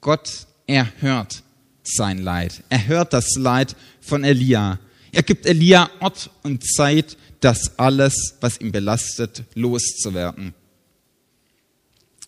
Gott 0.01 0.47
erhört 0.67 1.43
sein 1.83 2.19
Leid. 2.19 2.63
Er 2.69 2.87
hört 2.87 3.13
das 3.13 3.35
Leid 3.35 3.75
von 3.99 4.23
Elia. 4.23 4.79
Er 5.11 5.23
gibt 5.23 5.45
Elia 5.45 5.89
Ort 5.99 6.29
und 6.43 6.63
Zeit, 6.63 7.17
das 7.41 7.77
alles, 7.79 8.35
was 8.41 8.59
ihn 8.59 8.71
belastet, 8.71 9.43
loszuwerden. 9.55 10.53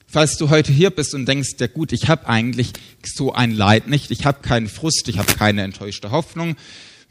Falls 0.07 0.37
du 0.37 0.49
heute 0.49 0.73
hier 0.73 0.89
bist 0.89 1.13
und 1.13 1.25
denkst, 1.25 1.51
ja 1.59 1.67
gut, 1.67 1.93
ich 1.93 2.09
habe 2.09 2.27
eigentlich 2.27 2.73
so 3.03 3.33
ein 3.33 3.51
Leid 3.51 3.87
nicht, 3.87 4.11
ich 4.11 4.25
habe 4.25 4.41
keinen 4.41 4.67
Frust, 4.67 5.07
ich 5.07 5.17
habe 5.17 5.33
keine 5.33 5.63
enttäuschte 5.63 6.11
Hoffnung, 6.11 6.57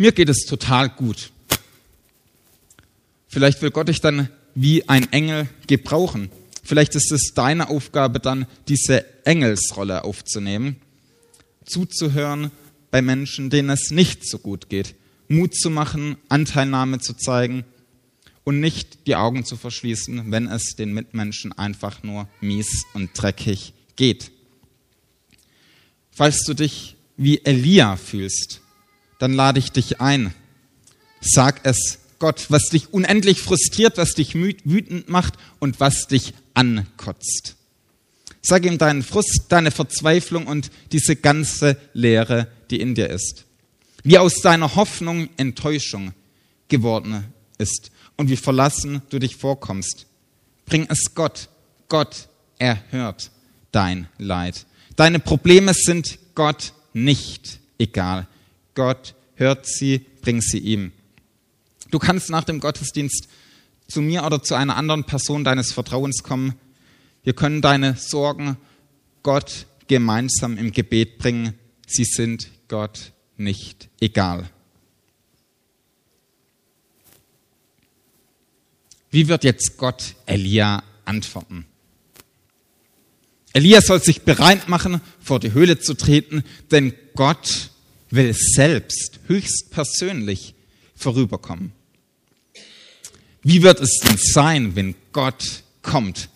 mir 0.01 0.13
geht 0.13 0.31
es 0.31 0.47
total 0.47 0.89
gut. 0.89 1.31
Vielleicht 3.29 3.61
will 3.61 3.71
Gott 3.71 3.89
dich 3.89 4.01
dann 4.01 4.31
wie 4.55 4.89
ein 4.89 5.13
Engel 5.13 5.49
gebrauchen. 5.67 6.31
Vielleicht 6.65 6.95
ist 6.95 7.13
es 7.13 7.33
deine 7.35 7.69
Aufgabe 7.69 8.19
dann, 8.19 8.47
diese 8.67 9.05
Engelsrolle 9.27 10.05
aufzunehmen 10.05 10.77
zuzuhören 11.67 12.51
bei 12.91 13.03
Menschen, 13.03 13.51
denen 13.51 13.71
es 13.71 13.91
nicht 13.91 14.27
so 14.27 14.39
gut 14.39 14.69
geht, 14.71 14.95
Mut 15.29 15.55
zu 15.55 15.69
machen, 15.71 16.17
Anteilnahme 16.29 16.99
zu 16.99 17.15
zeigen 17.15 17.65
und 18.43 18.59
nicht 18.59 19.07
die 19.07 19.17
Augen 19.17 19.45
zu 19.45 19.57
verschließen, 19.57 20.33
wenn 20.33 20.49
es 20.49 20.77
den 20.77 20.93
Mitmenschen 20.93 21.53
einfach 21.53 22.03
nur 22.03 22.27
mies 22.41 22.85
und 22.95 23.11
dreckig 23.15 23.75
geht. 23.97 24.33
Falls 26.11 26.43
du 26.45 26.55
dich 26.55 26.97
wie 27.17 27.45
Elia 27.45 27.97
fühlst, 27.97 28.63
dann 29.21 29.33
lade 29.33 29.61
ich 29.61 29.71
dich 29.71 30.01
ein. 30.01 30.35
Sag 31.21 31.61
es 31.63 31.99
Gott, 32.19 32.47
was 32.49 32.65
dich 32.71 32.93
unendlich 32.93 33.41
frustriert, 33.41 33.97
was 33.97 34.15
dich 34.15 34.35
wütend 34.35 35.09
macht 35.09 35.35
und 35.59 35.79
was 35.79 36.09
dich 36.09 36.35
ankotzt. 36.55 37.57
Sag 38.43 38.65
ihm 38.65 38.79
deinen 38.79 39.03
Frust, 39.03 39.45
deine 39.51 39.71
Verzweiflung 39.71 40.47
und 40.47 40.71
diese 40.93 41.15
ganze 41.15 41.77
Leere, 41.93 42.49
die 42.71 42.81
in 42.81 42.95
dir 42.95 43.11
ist. 43.11 43.45
Wie 44.03 44.19
aus 44.19 44.37
deiner 44.43 44.75
Hoffnung 44.75 45.29
Enttäuschung 45.37 46.15
geworden 46.69 47.25
ist 47.59 47.91
und 48.17 48.31
wie 48.31 48.37
verlassen 48.37 49.03
du 49.11 49.19
dich 49.19 49.37
vorkommst. 49.37 50.07
Bring 50.65 50.87
es 50.89 51.15
Gott. 51.15 51.49
Gott 51.89 52.29
erhört 52.59 53.31
dein 53.73 54.09
Leid. 54.17 54.65
Deine 54.97 55.19
Probleme 55.19 55.75
sind 55.75 56.19
Gott 56.35 56.73
nicht 56.95 57.61
egal. 57.79 58.27
Gott 58.81 59.15
hört 59.35 59.67
sie, 59.67 60.07
bring 60.23 60.41
sie 60.41 60.59
ihm. 60.59 60.93
Du 61.91 61.99
kannst 61.99 62.31
nach 62.31 62.45
dem 62.45 62.61
Gottesdienst 62.61 63.29
zu 63.87 64.01
mir 64.01 64.25
oder 64.25 64.43
zu 64.43 64.55
einer 64.55 64.77
anderen 64.77 65.05
Person 65.05 65.45
deines 65.45 65.73
Vertrauens 65.73 66.23
kommen 66.23 66.55
wir 67.23 67.35
können 67.35 67.61
deine 67.61 67.97
Sorgen 67.97 68.57
Gott 69.23 69.67
gemeinsam 69.89 70.57
im 70.57 70.73
Gebet 70.73 71.19
bringen. 71.19 71.55
Sie 71.87 72.05
sind 72.05 72.51
Gott 72.69 73.13
nicht 73.37 73.89
egal. 74.01 74.49
Wie 79.11 79.29
wird 79.29 79.45
jetzt 79.45 79.77
Gott 79.77 80.15
Elia 80.27 80.83
antworten? 81.05 81.67
Elia 83.53 83.83
soll 83.83 84.01
sich 84.01 84.23
bereit 84.23 84.69
machen, 84.69 85.01
vor 85.21 85.41
die 85.41 85.53
Höhle 85.53 85.81
zu 85.81 85.95
treten, 85.95 86.45
denn 86.71 86.95
Gott 87.17 87.70
will 88.11 88.35
selbst 88.35 89.21
höchstpersönlich 89.27 90.55
vorüberkommen. 90.95 91.73
Wie 93.43 93.63
wird 93.63 93.81
es 93.81 94.01
denn 94.03 94.19
sein, 94.19 94.77
wenn 94.77 94.95
Gott 95.13 95.63
kommt? 95.83 96.29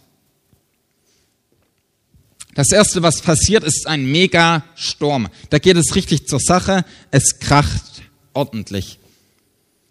Das 2.54 2.70
erste, 2.70 3.02
was 3.02 3.20
passiert, 3.20 3.64
ist 3.64 3.86
ein 3.86 4.10
Megasturm. 4.10 5.28
Da 5.50 5.58
geht 5.58 5.76
es 5.76 5.96
richtig 5.96 6.28
zur 6.28 6.38
Sache. 6.38 6.84
Es 7.10 7.40
kracht 7.40 8.02
ordentlich. 8.32 9.00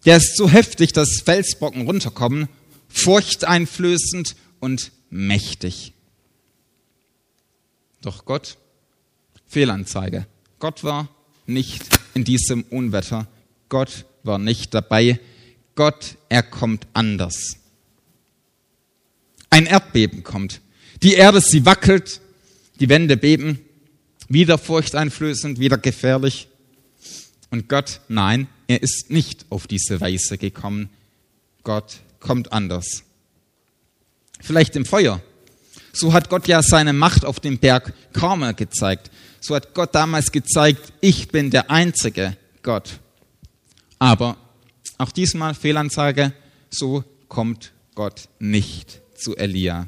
Der 0.06 0.16
ist 0.16 0.36
so 0.36 0.48
heftig, 0.48 0.92
dass 0.92 1.20
Felsbrocken 1.24 1.86
runterkommen, 1.86 2.48
furchteinflößend 2.88 4.34
und 4.60 4.92
mächtig. 5.10 5.92
Doch 8.00 8.24
Gott, 8.24 8.56
Fehlanzeige. 9.46 10.26
Gott 10.58 10.84
war 10.84 11.08
nicht 11.46 11.82
in 12.14 12.24
diesem 12.24 12.62
Unwetter. 12.64 13.26
Gott 13.68 14.04
war 14.22 14.38
nicht 14.38 14.74
dabei. 14.74 15.20
Gott, 15.74 16.16
er 16.28 16.42
kommt 16.42 16.86
anders. 16.92 17.56
Ein 19.50 19.66
Erdbeben 19.66 20.22
kommt. 20.22 20.60
Die 21.02 21.14
Erde, 21.14 21.40
sie 21.40 21.66
wackelt 21.66 22.20
die 22.80 22.88
Wände 22.88 23.16
beben, 23.16 23.60
wieder 24.28 24.58
furchteinflößend, 24.58 25.58
wieder 25.58 25.78
gefährlich. 25.78 26.48
Und 27.50 27.68
Gott, 27.68 28.00
nein, 28.08 28.48
er 28.66 28.82
ist 28.82 29.10
nicht 29.10 29.46
auf 29.50 29.66
diese 29.66 30.00
Weise 30.00 30.38
gekommen. 30.38 30.88
Gott 31.62 32.00
kommt 32.20 32.52
anders. 32.52 33.04
Vielleicht 34.40 34.76
im 34.76 34.84
Feuer. 34.84 35.20
So 35.92 36.12
hat 36.12 36.28
Gott 36.28 36.48
ja 36.48 36.62
seine 36.62 36.92
Macht 36.92 37.24
auf 37.24 37.38
dem 37.38 37.58
Berg 37.58 37.92
Karmel 38.12 38.54
gezeigt. 38.54 39.10
So 39.46 39.54
hat 39.54 39.74
Gott 39.74 39.94
damals 39.94 40.32
gezeigt, 40.32 40.94
ich 41.02 41.28
bin 41.28 41.50
der 41.50 41.70
einzige 41.70 42.34
Gott. 42.62 42.98
Aber 43.98 44.38
auch 44.96 45.12
diesmal 45.12 45.54
Fehlanzeige, 45.54 46.32
so 46.70 47.04
kommt 47.28 47.74
Gott 47.94 48.30
nicht 48.38 49.02
zu 49.14 49.36
Elia. 49.36 49.86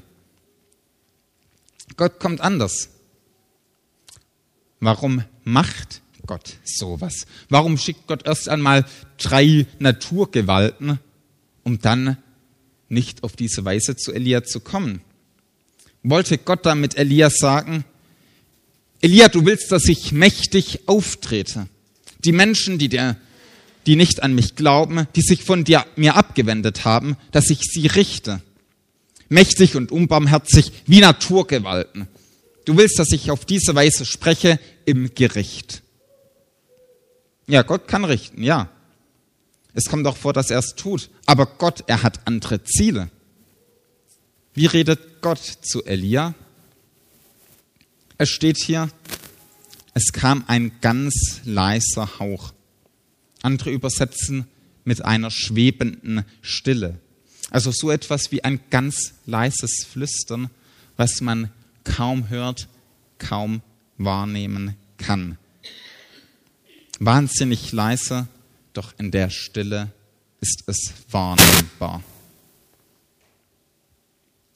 Gott 1.96 2.20
kommt 2.20 2.42
anders. 2.42 2.90
Warum 4.78 5.24
macht 5.42 6.02
Gott 6.26 6.58
sowas? 6.62 7.26
Warum 7.48 7.78
schickt 7.78 8.06
Gott 8.08 8.26
erst 8.26 8.50
einmal 8.50 8.84
drei 9.16 9.66
Naturgewalten, 9.78 10.98
um 11.64 11.78
dann 11.78 12.18
nicht 12.90 13.22
auf 13.22 13.36
diese 13.36 13.64
Weise 13.64 13.96
zu 13.96 14.12
Elia 14.12 14.44
zu 14.44 14.60
kommen? 14.60 15.00
Wollte 16.02 16.36
Gott 16.36 16.66
damit 16.66 16.98
Elia 16.98 17.30
sagen, 17.30 17.86
Elia, 19.00 19.28
du 19.28 19.44
willst, 19.44 19.70
dass 19.72 19.85
ich 19.87 20.12
mächtig 20.12 20.80
auftrete. 20.87 21.68
Die 22.24 22.32
Menschen, 22.32 22.78
die 22.78 22.88
dir, 22.88 23.16
die 23.87 23.96
nicht 23.96 24.22
an 24.22 24.35
mich 24.35 24.56
glauben, 24.56 25.06
die 25.14 25.22
sich 25.22 25.44
von 25.44 25.64
dir, 25.64 25.87
mir 25.96 26.16
abgewendet 26.16 26.85
haben, 26.85 27.16
dass 27.30 27.50
ich 27.50 27.61
sie 27.62 27.87
richte. 27.87 28.40
Mächtig 29.28 29.76
und 29.76 29.92
unbarmherzig 29.92 30.72
wie 30.87 31.00
Naturgewalten. 31.00 32.09
Du 32.64 32.76
willst, 32.76 32.98
dass 32.98 33.12
ich 33.12 33.30
auf 33.30 33.44
diese 33.44 33.74
Weise 33.74 34.04
spreche 34.04 34.59
im 34.85 35.14
Gericht. 35.14 35.82
Ja, 37.46 37.62
Gott 37.62 37.87
kann 37.87 38.04
richten, 38.04 38.42
ja. 38.42 38.70
Es 39.72 39.85
kommt 39.85 40.06
auch 40.06 40.16
vor, 40.16 40.32
dass 40.32 40.50
er 40.50 40.59
es 40.59 40.74
tut. 40.74 41.11
Aber 41.26 41.46
Gott, 41.46 41.85
er 41.87 42.02
hat 42.02 42.26
andere 42.26 42.64
Ziele. 42.64 43.11
Wie 44.54 44.66
redet 44.66 45.20
Gott 45.20 45.38
zu 45.38 45.85
Elia? 45.85 46.35
Es 48.18 48.31
steht 48.31 48.57
hier, 48.57 48.88
es 49.92 50.12
kam 50.12 50.44
ein 50.46 50.72
ganz 50.81 51.40
leiser 51.44 52.18
Hauch. 52.18 52.55
Andere 53.42 53.70
übersetzen 53.70 54.46
mit 54.85 55.05
einer 55.05 55.31
schwebenden 55.31 56.24
Stille. 56.40 56.98
Also 57.50 57.70
so 57.72 57.90
etwas 57.90 58.33
wie 58.33 58.42
ein 58.42 58.61
ganz 58.70 59.14
leises 59.26 59.87
Flüstern, 59.90 60.50
was 60.96 61.20
man 61.20 61.50
kaum 61.85 62.31
hört, 62.31 62.68
kaum 63.18 63.61
wahrnehmen 63.98 64.76
kann. 64.96 65.37
Wahnsinnig 66.98 67.72
leise, 67.72 68.29
doch 68.72 68.94
in 68.98 69.11
der 69.11 69.29
Stille 69.29 69.92
ist 70.40 70.64
es 70.66 70.92
wahrnehmbar. 71.11 72.02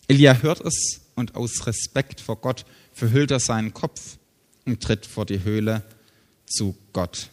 Elia 0.08 0.34
hört 0.34 0.60
es 0.62 1.02
und 1.14 1.34
aus 1.34 1.66
Respekt 1.66 2.20
vor 2.20 2.36
Gott 2.36 2.64
verhüllt 3.00 3.30
er 3.30 3.40
seinen 3.40 3.72
Kopf 3.72 4.18
und 4.66 4.82
tritt 4.82 5.06
vor 5.06 5.24
die 5.24 5.42
Höhle 5.42 5.82
zu 6.44 6.76
Gott, 6.92 7.30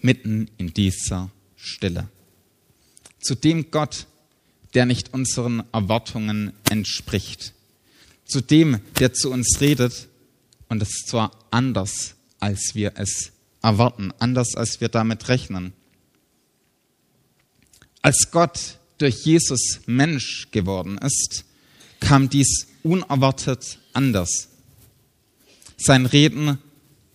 mitten 0.00 0.50
in 0.56 0.72
dieser 0.72 1.30
Stille. 1.54 2.08
Zu 3.20 3.34
dem 3.34 3.70
Gott, 3.70 4.06
der 4.72 4.86
nicht 4.86 5.12
unseren 5.12 5.64
Erwartungen 5.70 6.54
entspricht. 6.70 7.52
Zu 8.24 8.40
dem, 8.40 8.80
der 8.98 9.12
zu 9.12 9.30
uns 9.30 9.60
redet 9.60 10.08
und 10.70 10.80
es 10.80 11.04
zwar 11.06 11.30
anders, 11.50 12.14
als 12.40 12.70
wir 12.72 12.94
es 12.96 13.32
erwarten, 13.60 14.14
anders, 14.18 14.54
als 14.54 14.80
wir 14.80 14.88
damit 14.88 15.28
rechnen. 15.28 15.74
Als 18.00 18.30
Gott 18.30 18.78
durch 18.96 19.26
Jesus 19.26 19.80
Mensch 19.84 20.48
geworden 20.52 20.96
ist, 20.96 21.44
kam 22.00 22.30
dies 22.30 22.68
unerwartet 22.82 23.78
anders. 23.98 24.48
Sein 25.76 26.06
Reden 26.06 26.58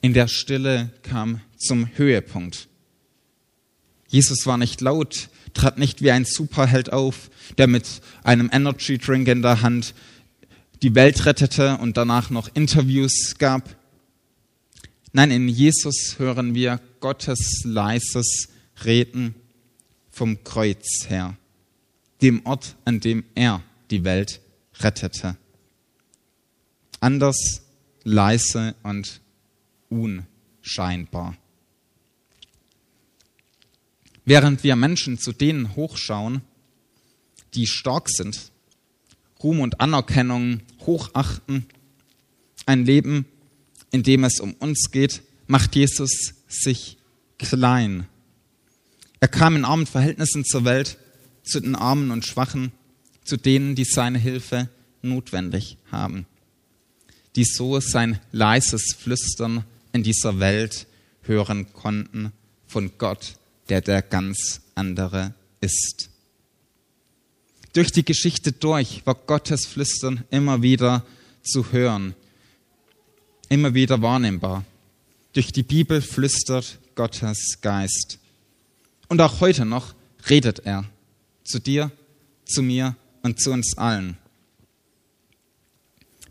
in 0.02 0.14
der 0.14 0.28
Stille 0.28 0.92
kam 1.02 1.40
zum 1.58 1.88
Höhepunkt. 1.96 2.68
Jesus 4.10 4.46
war 4.46 4.58
nicht 4.58 4.82
laut, 4.82 5.30
trat 5.54 5.78
nicht 5.78 6.02
wie 6.02 6.12
ein 6.12 6.26
Superheld 6.26 6.92
auf, 6.92 7.32
der 7.58 7.68
mit 7.68 8.02
einem 8.24 8.50
Energy 8.52 8.98
Drink 8.98 9.30
in 9.30 9.42
der 9.42 9.62
Hand 9.62 9.96
die 10.82 10.94
Welt 10.94 11.26
rettete 11.26 11.78
und 11.78 11.96
danach 11.96 12.30
noch 12.30 12.54
Interviews 12.54 13.36
gab. 13.38 13.78
Nein, 15.14 15.32
in 15.32 15.48
Jesus 15.48 16.16
hören 16.18 16.54
wir 16.54 16.82
Gottes 17.00 17.62
leises 17.64 18.50
Reden 18.84 19.36
vom 20.12 20.44
Kreuz 20.44 21.06
her, 21.08 21.38
dem 22.22 22.46
Ort, 22.46 22.76
an 22.84 23.00
dem 23.00 23.24
er 23.36 23.64
die 23.90 24.04
Welt 24.04 24.42
rettete. 24.80 25.38
Anders, 27.04 27.64
leise 28.06 28.76
und 28.82 29.20
unscheinbar. 29.90 31.36
Während 34.24 34.64
wir 34.64 34.78
Menschen 34.78 35.20
zu 35.20 35.34
denen 35.34 35.76
hochschauen, 35.76 36.44
die 37.56 37.68
stark 37.68 38.10
sind, 38.10 38.54
Ruhm 39.44 39.60
und 39.60 39.82
Anerkennung 39.82 40.62
hochachten, 40.86 41.66
ein 42.66 42.86
Leben, 42.86 43.26
in 43.92 44.04
dem 44.04 44.24
es 44.24 44.40
um 44.40 44.54
uns 44.54 44.90
geht, 44.90 45.24
macht 45.46 45.76
Jesus 45.76 46.36
sich 46.48 46.98
klein. 47.38 48.08
Er 49.20 49.28
kam 49.28 49.58
in 49.58 49.66
armen 49.66 49.88
Verhältnissen 49.88 50.46
zur 50.46 50.64
Welt, 50.64 50.98
zu 51.44 51.60
den 51.60 51.76
Armen 51.76 52.12
und 52.12 52.26
Schwachen, 52.26 52.72
zu 53.26 53.36
denen, 53.36 53.76
die 53.76 53.84
seine 53.84 54.20
Hilfe 54.20 54.70
notwendig 55.02 55.76
haben, 55.92 56.28
die 57.36 57.46
so 57.46 57.80
sein 57.80 58.20
leises 58.32 58.96
Flüstern 58.98 59.64
in 59.92 60.04
dieser 60.04 60.40
Welt 60.40 60.88
hören 61.24 61.72
konnten 61.74 62.32
von 62.68 62.92
Gott, 62.98 63.36
der 63.70 63.82
der 63.82 64.02
ganz 64.02 64.62
andere 64.76 65.34
ist. 65.62 66.10
Durch 67.74 67.92
die 67.92 68.06
Geschichte 68.06 68.52
durch 68.52 69.06
war 69.06 69.16
Gottes 69.16 69.66
Flüstern 69.66 70.24
immer 70.30 70.62
wieder 70.62 71.06
zu 71.44 71.72
hören 71.72 72.16
immer 73.54 73.74
wieder 73.76 74.02
wahrnehmbar. 74.02 74.66
Durch 75.34 75.52
die 75.52 75.64
Bibel 75.64 76.02
flüstert 76.02 76.80
Gottes 76.96 77.60
Geist. 77.62 78.18
Und 79.08 79.22
auch 79.22 79.42
heute 79.42 79.64
noch 79.66 79.94
redet 80.28 80.66
er 80.66 80.86
zu 81.44 81.60
dir, 81.60 81.92
zu 82.46 82.64
mir 82.64 82.96
und 83.22 83.40
zu 83.40 83.52
uns 83.52 83.78
allen. 83.78 84.18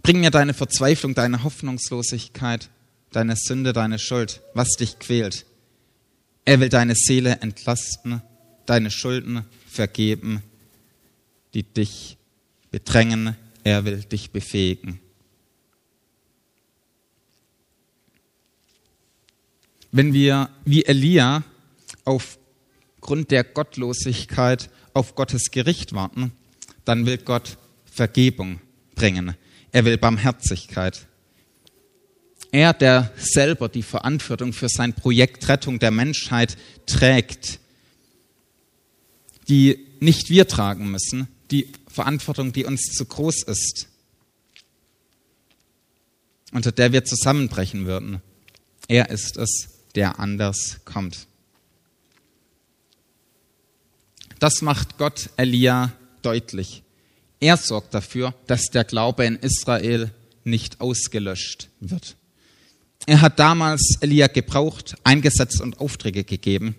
Bring 0.03 0.21
mir 0.21 0.31
deine 0.31 0.53
Verzweiflung, 0.55 1.15
deine 1.15 1.45
Hoffnungslosigkeit, 1.45 2.71
deine 3.13 3.37
Sünde, 3.37 3.73
deine 3.73 3.99
Schuld, 3.99 4.43
was 4.55 4.71
dich 4.71 4.99
quält. 4.99 5.47
Er 6.45 6.59
will 6.59 6.69
deine 6.69 6.95
Seele 6.97 7.39
entlasten, 7.41 8.21
deine 8.67 8.91
Schulden 8.91 9.45
vergeben, 9.67 10.43
die 11.55 11.63
dich 11.63 12.17
bedrängen. 12.73 13.37
Er 13.63 13.85
will 13.85 14.03
dich 14.03 14.33
befähigen. 14.33 14.99
Wenn 19.93 20.13
wir 20.13 20.49
wie 20.65 20.85
Elia 20.85 21.45
aufgrund 22.05 23.31
der 23.31 23.45
Gottlosigkeit 23.45 24.69
auf 24.95 25.15
Gottes 25.15 25.51
Gericht 25.53 25.93
warten, 25.93 26.33
dann 26.85 27.07
will 27.07 27.19
Gott 27.19 27.59
Vergebung 27.85 28.61
bringen. 28.97 29.37
Er 29.73 29.85
will 29.87 29.97
Barmherzigkeit. 29.97 31.07
Er, 32.53 32.75
der 32.75 33.11
selber 33.17 33.71
die 33.71 33.83
Verantwortung 33.83 34.53
für 34.53 34.69
sein 34.69 34.93
Projekt 34.93 35.49
Rettung 35.49 35.79
der 35.79 35.91
Menschheit 35.91 36.59
trägt, 36.85 37.59
die 39.49 39.87
nicht 40.01 40.29
wir 40.29 40.47
tragen 40.47 40.91
müssen, 40.91 41.29
die 41.51 41.73
Verantwortung, 41.89 42.53
die 42.53 42.67
uns 42.67 42.83
zu 42.93 43.07
groß 43.07 43.45
ist, 43.45 43.89
unter 46.53 46.73
der 46.73 46.93
wir 46.93 47.05
zusammenbrechen 47.05 47.87
würden. 47.87 48.21
Er 48.89 49.09
ist 49.09 49.39
es, 49.39 49.69
der 49.95 50.21
anders 50.21 50.81
kommt. 50.85 51.27
Das 54.39 54.61
macht 54.61 54.99
Gott 54.99 55.31
Elia 55.37 55.93
deutlich. 56.21 56.83
Er 57.43 57.57
sorgt 57.57 57.93
dafür, 57.93 58.35
dass 58.47 58.67
der 58.67 58.85
Glaube 58.85 59.25
in 59.25 59.35
Israel 59.35 60.13
nicht 60.45 60.81
ausgelöscht 60.81 61.71
wird. 61.81 62.15
Er 63.05 63.21
hat 63.21 63.41
damals 63.41 63.97
Elia 64.01 64.29
gebraucht, 64.29 64.95
eingesetzt 65.03 65.61
und 65.61 65.81
Aufträge 65.81 66.23
gegeben. 66.23 66.77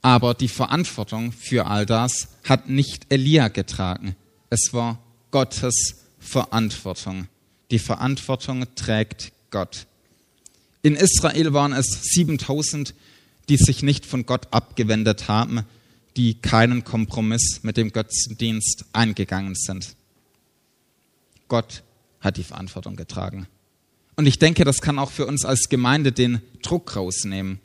Aber 0.00 0.32
die 0.32 0.48
Verantwortung 0.48 1.30
für 1.30 1.66
all 1.66 1.84
das 1.84 2.28
hat 2.44 2.70
nicht 2.70 3.04
Elia 3.10 3.48
getragen. 3.48 4.16
Es 4.48 4.72
war 4.72 4.98
Gottes 5.30 6.06
Verantwortung. 6.18 7.28
Die 7.70 7.78
Verantwortung 7.78 8.64
trägt 8.76 9.32
Gott. 9.50 9.86
In 10.80 10.96
Israel 10.96 11.52
waren 11.52 11.74
es 11.74 11.86
7000, 12.14 12.94
die 13.50 13.58
sich 13.58 13.82
nicht 13.82 14.06
von 14.06 14.24
Gott 14.24 14.48
abgewendet 14.52 15.28
haben, 15.28 15.66
die 16.16 16.34
keinen 16.34 16.84
Kompromiss 16.84 17.60
mit 17.62 17.76
dem 17.76 17.92
Götzendienst 17.92 18.86
eingegangen 18.92 19.54
sind. 19.54 19.96
Gott 21.48 21.82
hat 22.20 22.38
die 22.38 22.42
Verantwortung 22.42 22.96
getragen. 22.96 23.46
Und 24.16 24.26
ich 24.26 24.38
denke, 24.38 24.64
das 24.64 24.80
kann 24.80 24.98
auch 24.98 25.10
für 25.10 25.26
uns 25.26 25.44
als 25.44 25.68
Gemeinde 25.68 26.10
den 26.10 26.40
Druck 26.62 26.96
rausnehmen. 26.96 27.60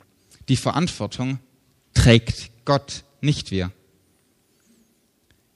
Die 0.48 0.56
Verantwortung 0.56 1.38
trägt 1.94 2.50
Gott, 2.64 3.04
nicht 3.20 3.50
wir. 3.50 3.72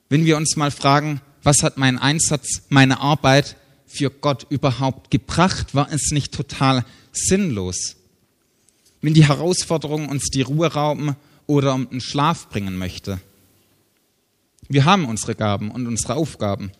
Wenn 0.09 0.25
wir 0.25 0.37
uns 0.37 0.55
mal 0.55 0.71
fragen, 0.71 1.21
was 1.43 1.61
hat 1.61 1.77
mein 1.77 1.99
Einsatz, 1.99 2.63
meine 2.69 2.99
Arbeit 2.99 3.57
für 3.85 4.09
Gott 4.09 4.47
überhaupt 4.49 5.11
gebracht? 5.11 5.75
War 5.75 5.91
es 5.91 6.11
nicht 6.11 6.33
total 6.33 6.83
sinnlos? 7.11 7.95
Wenn 9.01 9.13
die 9.13 9.27
Herausforderung 9.27 10.09
uns 10.09 10.29
die 10.33 10.41
Ruhe 10.41 10.73
rauben 10.73 11.15
oder 11.47 11.73
um 11.73 11.89
den 11.89 12.01
Schlaf 12.01 12.49
bringen 12.49 12.77
möchte. 12.77 13.19
Wir 14.69 14.85
haben 14.85 15.05
unsere 15.05 15.33
Gaben 15.33 15.71
und 15.71 15.87
unsere 15.87 16.15
Aufgaben. 16.15 16.71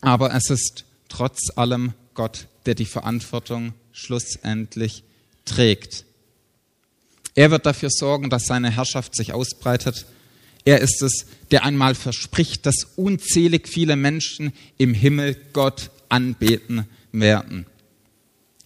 Aber 0.00 0.34
es 0.34 0.48
ist 0.48 0.84
trotz 1.08 1.50
allem 1.56 1.92
Gott, 2.14 2.46
der 2.66 2.74
die 2.74 2.86
Verantwortung 2.86 3.74
schlussendlich 3.92 5.02
trägt. 5.44 6.04
Er 7.34 7.50
wird 7.50 7.66
dafür 7.66 7.90
sorgen, 7.90 8.30
dass 8.30 8.46
seine 8.46 8.70
Herrschaft 8.70 9.14
sich 9.14 9.32
ausbreitet. 9.32 10.06
Er 10.64 10.80
ist 10.80 11.02
es, 11.02 11.26
der 11.50 11.64
einmal 11.64 11.94
verspricht, 11.94 12.66
dass 12.66 12.84
unzählig 12.96 13.68
viele 13.68 13.96
Menschen 13.96 14.52
im 14.78 14.94
Himmel 14.94 15.36
Gott 15.52 15.90
anbeten 16.08 16.86
werden. 17.12 17.66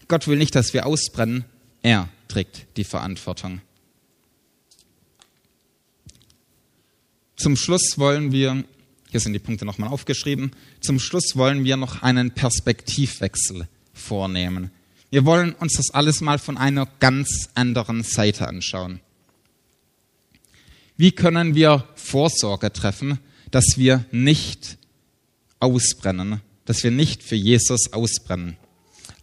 Gott 0.09 0.27
will 0.29 0.39
nicht, 0.39 0.55
dass 0.55 0.75
wir 0.75 0.87
ausbrennen. 0.87 1.45
Er 1.83 2.09
trägt 2.29 2.67
die 2.77 2.85
Verantwortung. 2.85 3.61
Zum 7.37 7.57
Schluss 7.57 7.99
wollen 7.99 8.32
wir, 8.32 8.64
hier 9.11 9.20
sind 9.20 9.32
die 9.32 9.39
Punkte 9.39 9.64
nochmal 9.64 9.91
aufgeschrieben, 9.91 10.53
zum 10.80 10.99
Schluss 10.99 11.37
wollen 11.37 11.64
wir 11.64 11.76
noch 11.76 12.03
einen 12.03 12.30
Perspektivwechsel 12.30 13.68
vornehmen. 13.93 14.70
Wir 15.11 15.24
wollen 15.24 15.53
uns 15.55 15.74
das 15.74 15.91
alles 15.91 16.20
mal 16.20 16.39
von 16.39 16.57
einer 16.57 16.89
ganz 17.01 17.49
anderen 17.55 18.03
Seite 18.03 18.49
anschauen. 18.49 19.01
Wie 20.97 21.12
können 21.12 21.55
wir 21.55 21.89
Vorsorge 21.95 22.72
treffen, 22.72 23.18
dass 23.51 23.76
wir 23.76 24.05
nicht 24.12 24.78
ausbrennen, 25.59 26.41
dass 26.66 26.85
wir 26.85 26.91
nicht 26.91 27.22
für 27.22 27.35
Jesus 27.35 27.93
ausbrennen? 27.93 28.57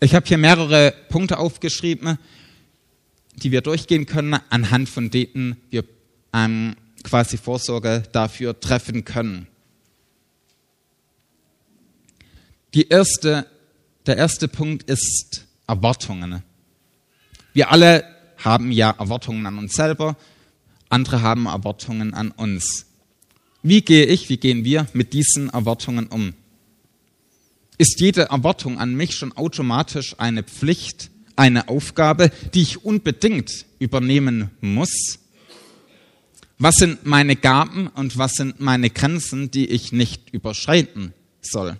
Ich 0.02 0.16
habe 0.16 0.28
hier 0.28 0.38
mehrere 0.38 0.94
Punkte 1.10 1.38
aufgeschrieben, 1.38 2.18
die 3.36 3.52
wir 3.52 3.62
durchgehen 3.62 4.06
können, 4.06 4.40
anhand 4.50 4.90
von 4.90 5.10
denen 5.10 5.58
wir 5.70 5.86
ähm, 6.34 6.76
quasi 7.04 7.38
Vorsorge 7.38 8.04
dafür 8.12 8.60
treffen 8.60 9.06
können. 9.06 9.48
Die 12.74 12.88
erste, 12.88 13.46
der 14.06 14.18
erste 14.18 14.48
Punkt 14.48 14.90
ist 14.90 15.46
Erwartungen. 15.68 16.44
Wir 17.54 17.72
alle 17.72 18.06
haben 18.38 18.72
ja 18.72 18.92
Erwartungen 18.92 19.46
an 19.46 19.58
uns 19.58 19.74
selber, 19.74 20.16
andere 20.90 21.22
haben 21.22 21.46
Erwartungen 21.46 22.14
an 22.14 22.32
uns. 22.32 22.86
Wie 23.64 23.82
gehe 23.82 24.06
ich, 24.06 24.30
wie 24.30 24.38
gehen 24.38 24.64
wir 24.64 24.88
mit 24.94 25.14
diesen 25.14 25.50
Erwartungen 25.50 26.08
um? 26.08 26.34
Ist 27.78 28.00
jede 28.00 28.30
Erwartung 28.30 28.80
an 28.80 28.96
mich 28.96 29.16
schon 29.16 29.36
automatisch 29.36 30.16
eine 30.20 30.44
Pflicht, 30.44 31.10
eine 31.36 31.68
Aufgabe, 31.68 32.32
die 32.54 32.62
ich 32.62 32.86
unbedingt 32.86 33.66
übernehmen 33.80 34.52
muss? 34.62 35.20
Was 36.64 36.76
sind 36.76 37.08
meine 37.08 37.36
Gaben 37.36 37.88
und 37.88 38.20
was 38.20 38.34
sind 38.34 38.60
meine 38.60 38.92
Grenzen, 38.92 39.50
die 39.50 39.66
ich 39.66 39.92
nicht 39.92 40.32
überschreiten 40.32 41.12
soll? 41.42 41.80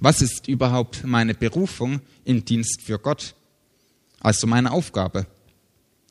Was 0.00 0.22
ist 0.22 0.48
überhaupt 0.48 1.04
meine 1.04 1.34
Berufung 1.34 2.00
im 2.24 2.42
Dienst 2.46 2.80
für 2.80 2.98
Gott? 2.98 3.34
Also 4.18 4.46
meine 4.46 4.72
Aufgabe. 4.72 5.26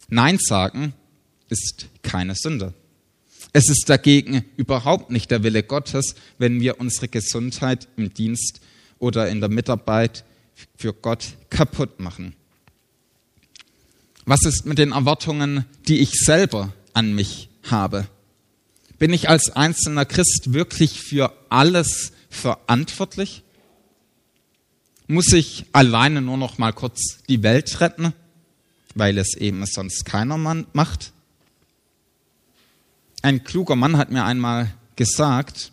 Nein 0.08 0.38
sagen 0.38 0.94
ist 1.50 1.88
keine 2.04 2.36
Sünde. 2.36 2.76
Es 3.54 3.72
ist 3.72 3.86
dagegen 3.90 4.46
überhaupt 4.56 5.10
nicht 5.10 5.32
der 5.32 5.42
Wille 5.42 5.64
Gottes, 5.64 6.14
wenn 6.38 6.62
wir 6.62 6.80
unsere 6.80 7.08
Gesundheit 7.08 7.88
im 7.98 8.14
Dienst 8.14 8.62
oder 9.00 9.30
in 9.30 9.40
der 9.40 9.50
Mitarbeit 9.50 10.26
für 10.78 10.94
Gott 10.94 11.26
kaputt 11.50 12.00
machen. 12.00 12.36
Was 14.26 14.46
ist 14.46 14.68
mit 14.68 14.78
den 14.78 14.92
Erwartungen, 14.92 15.66
die 15.88 16.02
ich 16.02 16.12
selber 16.12 16.72
an 16.94 17.16
mich 17.16 17.49
habe? 17.64 18.08
Bin 18.98 19.14
ich 19.14 19.30
als 19.30 19.50
einzelner 19.52 20.06
Christ 20.06 20.54
wirklich 20.54 21.02
für 21.02 21.34
alles 21.50 22.12
verantwortlich? 22.30 23.44
muss 25.10 25.34
ich 25.34 25.66
alleine 25.74 26.22
nur 26.22 26.38
noch 26.38 26.60
mal 26.60 26.72
kurz 26.72 27.18
die 27.28 27.42
Welt 27.42 27.82
retten, 27.82 28.14
weil 28.94 29.18
es 29.18 29.36
eben 29.36 29.66
sonst 29.66 30.06
keiner 30.06 30.38
Mann 30.38 30.68
macht. 30.72 31.14
Ein 33.24 33.44
kluger 33.44 33.76
Mann 33.76 33.98
hat 33.98 34.12
mir 34.12 34.24
einmal 34.24 34.72
gesagt, 34.96 35.72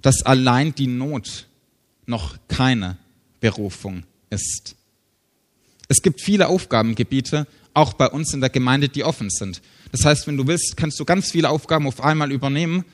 dass 0.00 0.22
allein 0.22 0.74
die 0.74 0.86
Not 0.86 1.46
noch 2.06 2.38
keine 2.48 2.96
Berufung 3.40 4.04
ist. 4.30 4.74
Es 5.88 6.00
gibt 6.00 6.22
viele 6.22 6.48
Aufgabengebiete, 6.48 7.46
auch 7.74 7.92
bei 7.92 8.08
uns 8.08 8.32
in 8.32 8.40
der 8.40 8.50
Gemeinde, 8.50 8.88
die 8.88 9.04
offen 9.04 9.28
sind. 9.28 9.60
Das 9.92 10.04
heißt, 10.04 10.26
wenn 10.26 10.36
du 10.36 10.46
willst, 10.46 10.76
kannst 10.76 10.98
du 10.98 11.04
ganz 11.04 11.30
viele 11.30 11.50
Aufgaben 11.50 11.86
auf 11.86 12.02
einmal 12.02 12.32
übernehmen 12.32 12.84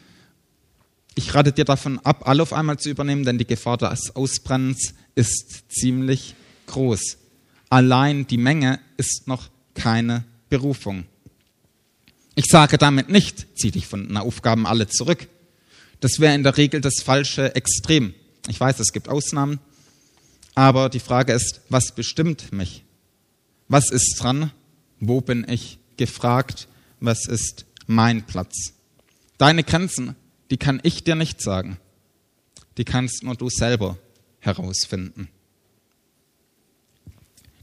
ich 1.14 1.34
rate 1.34 1.52
dir 1.52 1.64
davon 1.64 1.98
ab, 2.00 2.26
alle 2.26 2.42
auf 2.42 2.52
einmal 2.52 2.78
zu 2.78 2.88
übernehmen, 2.88 3.24
denn 3.24 3.38
die 3.38 3.46
Gefahr 3.46 3.76
des 3.76 4.14
Ausbrennens 4.14 4.94
ist 5.14 5.64
ziemlich 5.68 6.34
groß. 6.66 7.18
Allein 7.68 8.26
die 8.26 8.38
Menge 8.38 8.80
ist 8.96 9.26
noch 9.26 9.48
keine 9.74 10.24
Berufung. 10.48 11.04
Ich 12.36 12.46
sage 12.46 12.78
damit 12.78 13.08
nicht, 13.08 13.46
zieh 13.56 13.70
dich 13.70 13.86
von 13.86 14.08
den 14.08 14.16
Aufgaben 14.16 14.66
alle 14.66 14.88
zurück. 14.88 15.28
Das 16.00 16.20
wäre 16.20 16.34
in 16.34 16.42
der 16.42 16.56
Regel 16.56 16.80
das 16.80 17.02
falsche 17.02 17.54
Extrem. 17.54 18.14
Ich 18.48 18.58
weiß, 18.58 18.78
es 18.80 18.92
gibt 18.92 19.08
Ausnahmen, 19.08 19.58
aber 20.54 20.88
die 20.88 21.00
Frage 21.00 21.32
ist, 21.32 21.60
was 21.68 21.94
bestimmt 21.94 22.52
mich? 22.52 22.84
Was 23.68 23.90
ist 23.90 24.16
dran? 24.18 24.52
Wo 25.00 25.20
bin 25.20 25.46
ich 25.48 25.78
gefragt? 25.96 26.66
Was 27.00 27.26
ist 27.26 27.66
mein 27.86 28.26
Platz? 28.26 28.74
Deine 29.38 29.64
Grenzen 29.64 30.16
die 30.50 30.56
kann 30.56 30.80
ich 30.82 31.04
dir 31.04 31.14
nicht 31.14 31.40
sagen. 31.40 31.78
Die 32.76 32.84
kannst 32.84 33.22
nur 33.22 33.36
du 33.36 33.48
selber 33.48 33.98
herausfinden. 34.40 35.28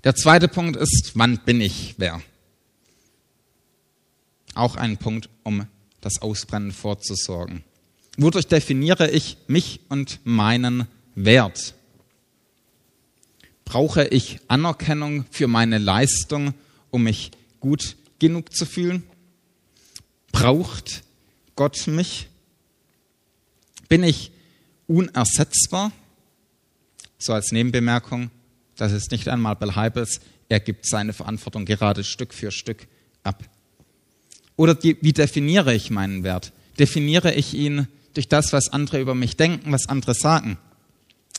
Der 0.04 0.16
zweite 0.16 0.48
Punkt 0.48 0.78
ist, 0.78 1.12
wann 1.16 1.40
bin 1.40 1.60
ich 1.60 1.96
wer? 1.98 2.22
Auch 4.54 4.76
ein 4.76 4.98
Punkt, 4.98 5.30
um 5.44 5.68
das 6.02 6.22
Ausbrennen 6.22 6.72
vorzusorgen. 6.72 7.64
Wodurch 8.18 8.48
definiere 8.48 9.10
ich 9.12 9.38
mich 9.48 9.82
und 9.90 10.20
meinen 10.24 10.88
Wert? 11.16 11.76
Brauche 13.66 14.08
ich 14.08 14.40
Anerkennung 14.48 15.26
für 15.30 15.48
meine 15.48 15.78
Leistung, 15.78 16.54
um 16.90 17.04
mich 17.04 17.32
gut 17.60 17.98
genug 18.20 18.54
zu 18.56 18.66
fühlen? 18.66 19.04
Braucht 20.32 21.04
Gott 21.56 21.88
mich? 21.88 22.28
Bin 23.90 24.04
ich 24.04 24.32
unersetzbar? 24.88 25.92
So 27.18 27.34
als 27.34 27.52
Nebenbemerkung, 27.52 28.30
das 28.76 28.92
ist 28.92 29.12
nicht 29.12 29.28
einmal 29.28 29.56
Bill 29.56 29.76
Heibels, 29.76 30.20
er 30.50 30.60
gibt 30.60 30.88
seine 30.88 31.14
Verantwortung 31.14 31.66
gerade 31.66 32.04
Stück 32.04 32.34
für 32.34 32.52
Stück 32.52 32.88
ab. 33.24 33.44
Oder 34.56 34.76
die, 34.76 34.98
wie 35.02 35.14
definiere 35.14 35.74
ich 35.74 35.90
meinen 35.90 36.24
Wert? 36.24 36.54
Definiere 36.80 37.34
ich 37.34 37.54
ihn 37.54 37.88
durch 38.14 38.28
das, 38.28 38.54
was 38.54 38.70
andere 38.70 39.00
über 39.00 39.16
mich 39.16 39.38
denken, 39.38 39.72
was 39.72 39.88
andere 39.88 40.14
sagen? 40.14 40.58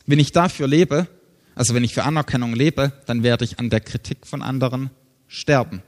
Wenn 0.07 0.19
ich 0.19 0.33
dafür 0.33 0.69
lebe, 0.69 1.09
also 1.55 1.75
wenn 1.75 1.85
ich 1.85 1.95
für 1.95 2.05
Anerkennung 2.05 2.55
lebe, 2.55 2.93
dann 3.07 3.23
werde 3.23 3.45
ich 3.45 3.59
an 3.59 3.71
der 3.71 3.81
Kritik 3.81 4.27
von 4.27 4.43
anderen 4.43 4.91
sterben. 5.27 5.83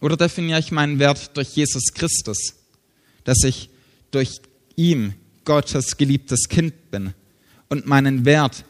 Oder 0.00 0.16
definiere 0.16 0.60
ich 0.60 0.72
meinen 0.72 0.98
Wert 0.98 1.36
durch 1.36 1.56
Jesus 1.56 1.94
Christus, 1.94 2.54
dass 3.24 3.42
ich 3.44 3.70
durch 4.10 4.40
ihm 4.76 5.14
Gottes 5.44 5.96
geliebtes 5.96 6.48
Kind 6.48 6.90
bin 6.90 7.14
und 7.68 7.86
meinen 7.86 8.24
Wert 8.24 8.64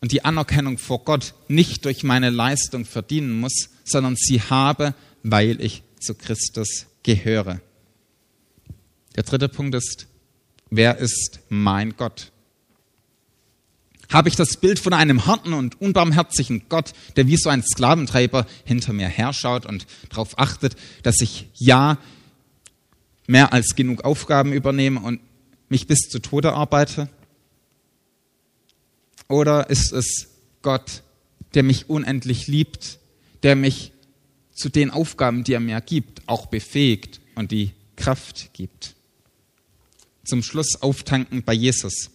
und 0.00 0.12
die 0.12 0.24
Anerkennung 0.24 0.78
vor 0.78 1.04
Gott 1.04 1.34
nicht 1.48 1.84
durch 1.84 2.02
meine 2.02 2.30
Leistung 2.30 2.84
verdienen 2.84 3.40
muss, 3.40 3.70
sondern 3.84 4.16
sie 4.16 4.40
habe, 4.40 4.94
weil 5.22 5.60
ich 5.60 5.82
zu 6.00 6.14
Christus 6.14 6.86
gehöre. 7.02 7.60
Der 9.16 9.22
dritte 9.22 9.48
Punkt 9.48 9.74
ist, 9.74 10.06
wer 10.70 10.98
ist 10.98 11.40
mein 11.48 11.96
Gott? 11.96 12.32
Habe 14.12 14.28
ich 14.28 14.36
das 14.36 14.58
Bild 14.58 14.78
von 14.78 14.92
einem 14.92 15.26
harten 15.26 15.54
und 15.54 15.80
unbarmherzigen 15.80 16.64
Gott, 16.68 16.92
der 17.16 17.26
wie 17.26 17.38
so 17.38 17.48
ein 17.48 17.62
Sklaventreiber 17.62 18.46
hinter 18.64 18.92
mir 18.92 19.08
herschaut 19.08 19.64
und 19.64 19.86
darauf 20.10 20.38
achtet, 20.38 20.76
dass 21.02 21.20
ich 21.20 21.48
ja 21.54 21.98
mehr 23.26 23.52
als 23.54 23.74
genug 23.74 24.04
Aufgaben 24.04 24.52
übernehme 24.52 25.00
und 25.00 25.20
mich 25.70 25.86
bis 25.86 26.00
zu 26.10 26.18
Tode 26.18 26.52
arbeite? 26.52 27.08
Oder 29.28 29.70
ist 29.70 29.92
es 29.92 30.28
Gott, 30.60 31.02
der 31.54 31.62
mich 31.62 31.88
unendlich 31.88 32.46
liebt, 32.48 32.98
der 33.42 33.56
mich 33.56 33.92
zu 34.52 34.68
den 34.68 34.90
Aufgaben, 34.90 35.42
die 35.42 35.54
er 35.54 35.60
mir 35.60 35.80
gibt, 35.80 36.28
auch 36.28 36.46
befähigt 36.46 37.20
und 37.34 37.50
die 37.50 37.72
Kraft 37.96 38.50
gibt? 38.52 38.94
Zum 40.24 40.42
Schluss 40.42 40.82
auftanken 40.82 41.42
bei 41.42 41.54
Jesus. 41.54 42.10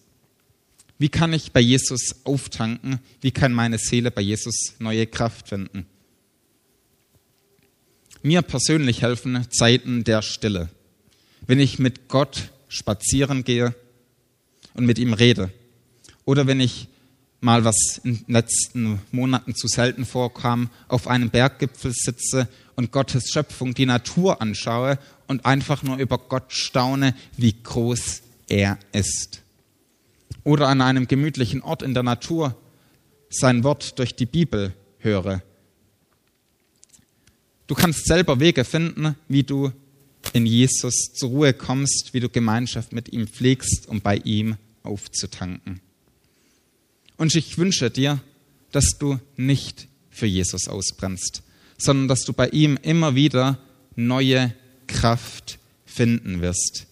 Wie 0.99 1.09
kann 1.09 1.33
ich 1.33 1.51
bei 1.51 1.59
Jesus 1.59 2.15
auftanken? 2.23 2.99
Wie 3.21 3.31
kann 3.31 3.53
meine 3.53 3.77
Seele 3.77 4.11
bei 4.11 4.21
Jesus 4.21 4.73
neue 4.79 5.05
Kraft 5.05 5.49
finden? 5.49 5.85
Mir 8.23 8.41
persönlich 8.41 9.03
helfen 9.03 9.45
Zeiten 9.51 10.03
der 10.03 10.21
Stille 10.21 10.69
wenn 11.47 11.59
ich 11.59 11.79
mit 11.79 12.07
Gott 12.09 12.51
spazieren 12.67 13.43
gehe, 13.43 13.73
und 14.73 14.85
mit 14.85 14.99
ihm 14.99 15.13
rede. 15.13 15.51
Oder 16.23 16.45
wenn 16.45 16.59
ich 16.59 16.87
mal, 17.41 17.63
was 17.63 17.99
in 18.03 18.17
den 18.17 18.33
letzten 18.33 19.01
Monaten 19.11 19.55
zu 19.55 19.67
selten 19.67 20.05
vorkam, 20.05 20.69
auf 20.87 21.07
einem 21.07 21.31
Berggipfel 21.31 21.93
sitze 21.95 22.47
und 22.75 22.91
Gottes 22.91 23.31
Schöpfung, 23.31 23.73
die 23.73 23.87
Natur 23.87 24.39
anschaue 24.39 24.99
und 25.25 25.47
einfach 25.47 25.81
nur 25.81 25.97
über 25.97 26.19
Gott 26.19 26.53
staune, 26.53 27.15
wie 27.37 27.55
groß 27.63 28.21
er 28.47 28.77
ist. 28.91 29.41
Oder 30.47 30.69
an 30.69 30.79
einem 30.79 31.09
gemütlichen 31.09 31.61
Ort 31.61 31.81
in 31.81 31.93
der 31.93 32.03
Natur 32.03 32.55
sein 33.29 33.65
Wort 33.65 33.99
durch 33.99 34.15
die 34.15 34.25
Bibel 34.25 34.73
höre. 34.99 35.43
Du 37.67 37.75
kannst 37.75 38.05
selber 38.05 38.39
Wege 38.39 38.63
finden, 38.63 39.17
wie 39.27 39.43
du 39.43 39.73
in 40.31 40.45
Jesus 40.45 41.11
zur 41.13 41.31
Ruhe 41.31 41.53
kommst, 41.53 42.13
wie 42.13 42.21
du 42.21 42.29
Gemeinschaft 42.29 42.93
mit 42.93 43.11
ihm 43.11 43.27
pflegst, 43.27 43.89
um 43.89 43.99
bei 43.99 44.15
ihm 44.19 44.55
aufzutanken. 44.83 45.81
Und 47.17 47.35
ich 47.35 47.57
wünsche 47.57 47.91
dir, 47.91 48.21
dass 48.71 48.97
du 48.97 49.19
nicht 49.35 49.89
für 50.09 50.27
Jesus 50.27 50.69
ausbrennst, 50.69 51.43
sondern 51.77 52.07
dass 52.07 52.23
du 52.23 52.31
bei 52.31 52.47
ihm 52.47 52.79
immer 52.81 53.15
wieder 53.15 53.59
neue 53.97 54.53
Kraft 54.87 55.59
finden 55.85 56.39
wirst. 56.39 56.87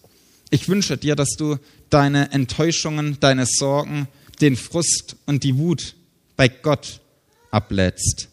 Ich 0.49 0.67
wünsche 0.67 0.97
dir, 0.97 1.15
dass 1.15 1.31
du 1.37 1.57
deine 1.89 2.31
Enttäuschungen, 2.31 3.19
deine 3.19 3.45
Sorgen, 3.45 4.07
den 4.41 4.55
Frust 4.55 5.15
und 5.25 5.43
die 5.43 5.57
Wut 5.57 5.95
bei 6.35 6.47
Gott 6.47 7.01
ablädst. 7.51 8.29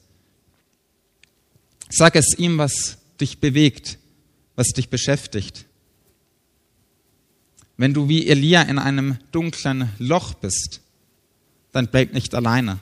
Sag 1.88 2.16
es 2.16 2.38
ihm, 2.38 2.59
was 2.59 2.98
dich 3.20 3.38
bewegt, 3.38 3.98
was 4.57 4.68
dich 4.68 4.88
beschäftigt. 4.88 5.66
Wenn 7.76 7.94
du 7.94 8.09
wie 8.09 8.26
Elia 8.26 8.62
in 8.62 8.78
einem 8.78 9.18
dunklen 9.30 9.90
Loch 9.98 10.34
bist, 10.34 10.80
dann 11.72 11.88
bleib 11.88 12.12
nicht 12.12 12.34
alleine. 12.34 12.80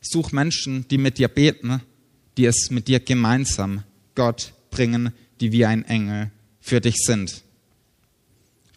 Such 0.00 0.32
Menschen, 0.32 0.86
die 0.88 0.98
mit 0.98 1.18
dir 1.18 1.28
beten, 1.28 1.80
die 2.36 2.46
es 2.46 2.70
mit 2.70 2.88
dir 2.88 3.00
gemeinsam 3.00 3.82
Gott 4.14 4.52
bringen, 4.70 5.12
die 5.40 5.52
wie 5.52 5.66
ein 5.66 5.84
Engel 5.84 6.30
für 6.60 6.80
dich 6.80 6.96
sind. 6.98 7.42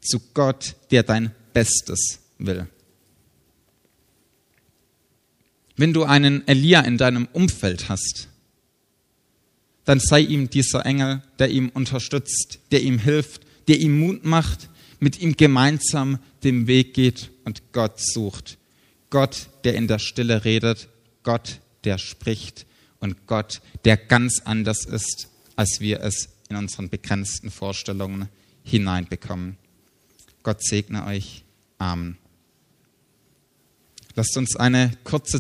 Zu 0.02 0.20
Gott, 0.34 0.76
der 0.92 1.04
dein 1.04 1.32
Bestes 1.54 2.20
will. 2.38 2.68
Wenn 5.78 5.94
du 5.94 6.04
einen 6.04 6.48
Elia 6.48 6.82
in 6.82 6.98
deinem 6.98 7.28
Umfeld 7.34 7.90
hast, 7.90 8.28
dann 9.86 10.00
sei 10.00 10.22
ihm 10.22 10.50
dieser 10.50 10.86
Engel, 10.86 11.24
der 11.40 11.50
ihm 11.50 11.70
unterstützt, 11.70 12.60
der 12.72 12.82
ihm 12.82 13.00
hilft, 13.00 13.42
der 13.68 13.80
ihm 13.80 14.00
Mut 14.00 14.26
macht, 14.26 14.70
mit 15.00 15.20
ihm 15.22 15.36
gemeinsam 15.36 16.20
den 16.44 16.68
Weg 16.68 16.94
geht 16.94 17.32
und 17.46 17.72
Gott 17.72 18.00
sucht. 18.00 18.58
Gott, 19.10 19.50
der 19.64 19.76
in 19.76 19.88
der 19.88 20.00
Stille 20.00 20.46
redet, 20.46 20.88
Gott, 21.24 21.60
der 21.84 21.98
spricht 21.98 22.66
und 23.00 23.28
Gott, 23.28 23.62
der 23.84 23.98
ganz 23.98 24.42
anders 24.46 24.86
ist, 24.86 25.30
als 25.56 25.80
wir 25.80 26.02
es 26.02 26.30
in 26.50 26.56
unseren 26.56 26.90
begrenzten 26.90 27.50
Vorstellungen 27.50 28.30
hineinbekommen. 28.64 29.58
Gott 30.44 30.64
segne 30.64 31.06
euch. 31.06 31.44
Amen. 31.78 32.18
Lasst 34.16 34.36
uns 34.38 34.56
eine 34.56 34.92
kurze 35.04 35.40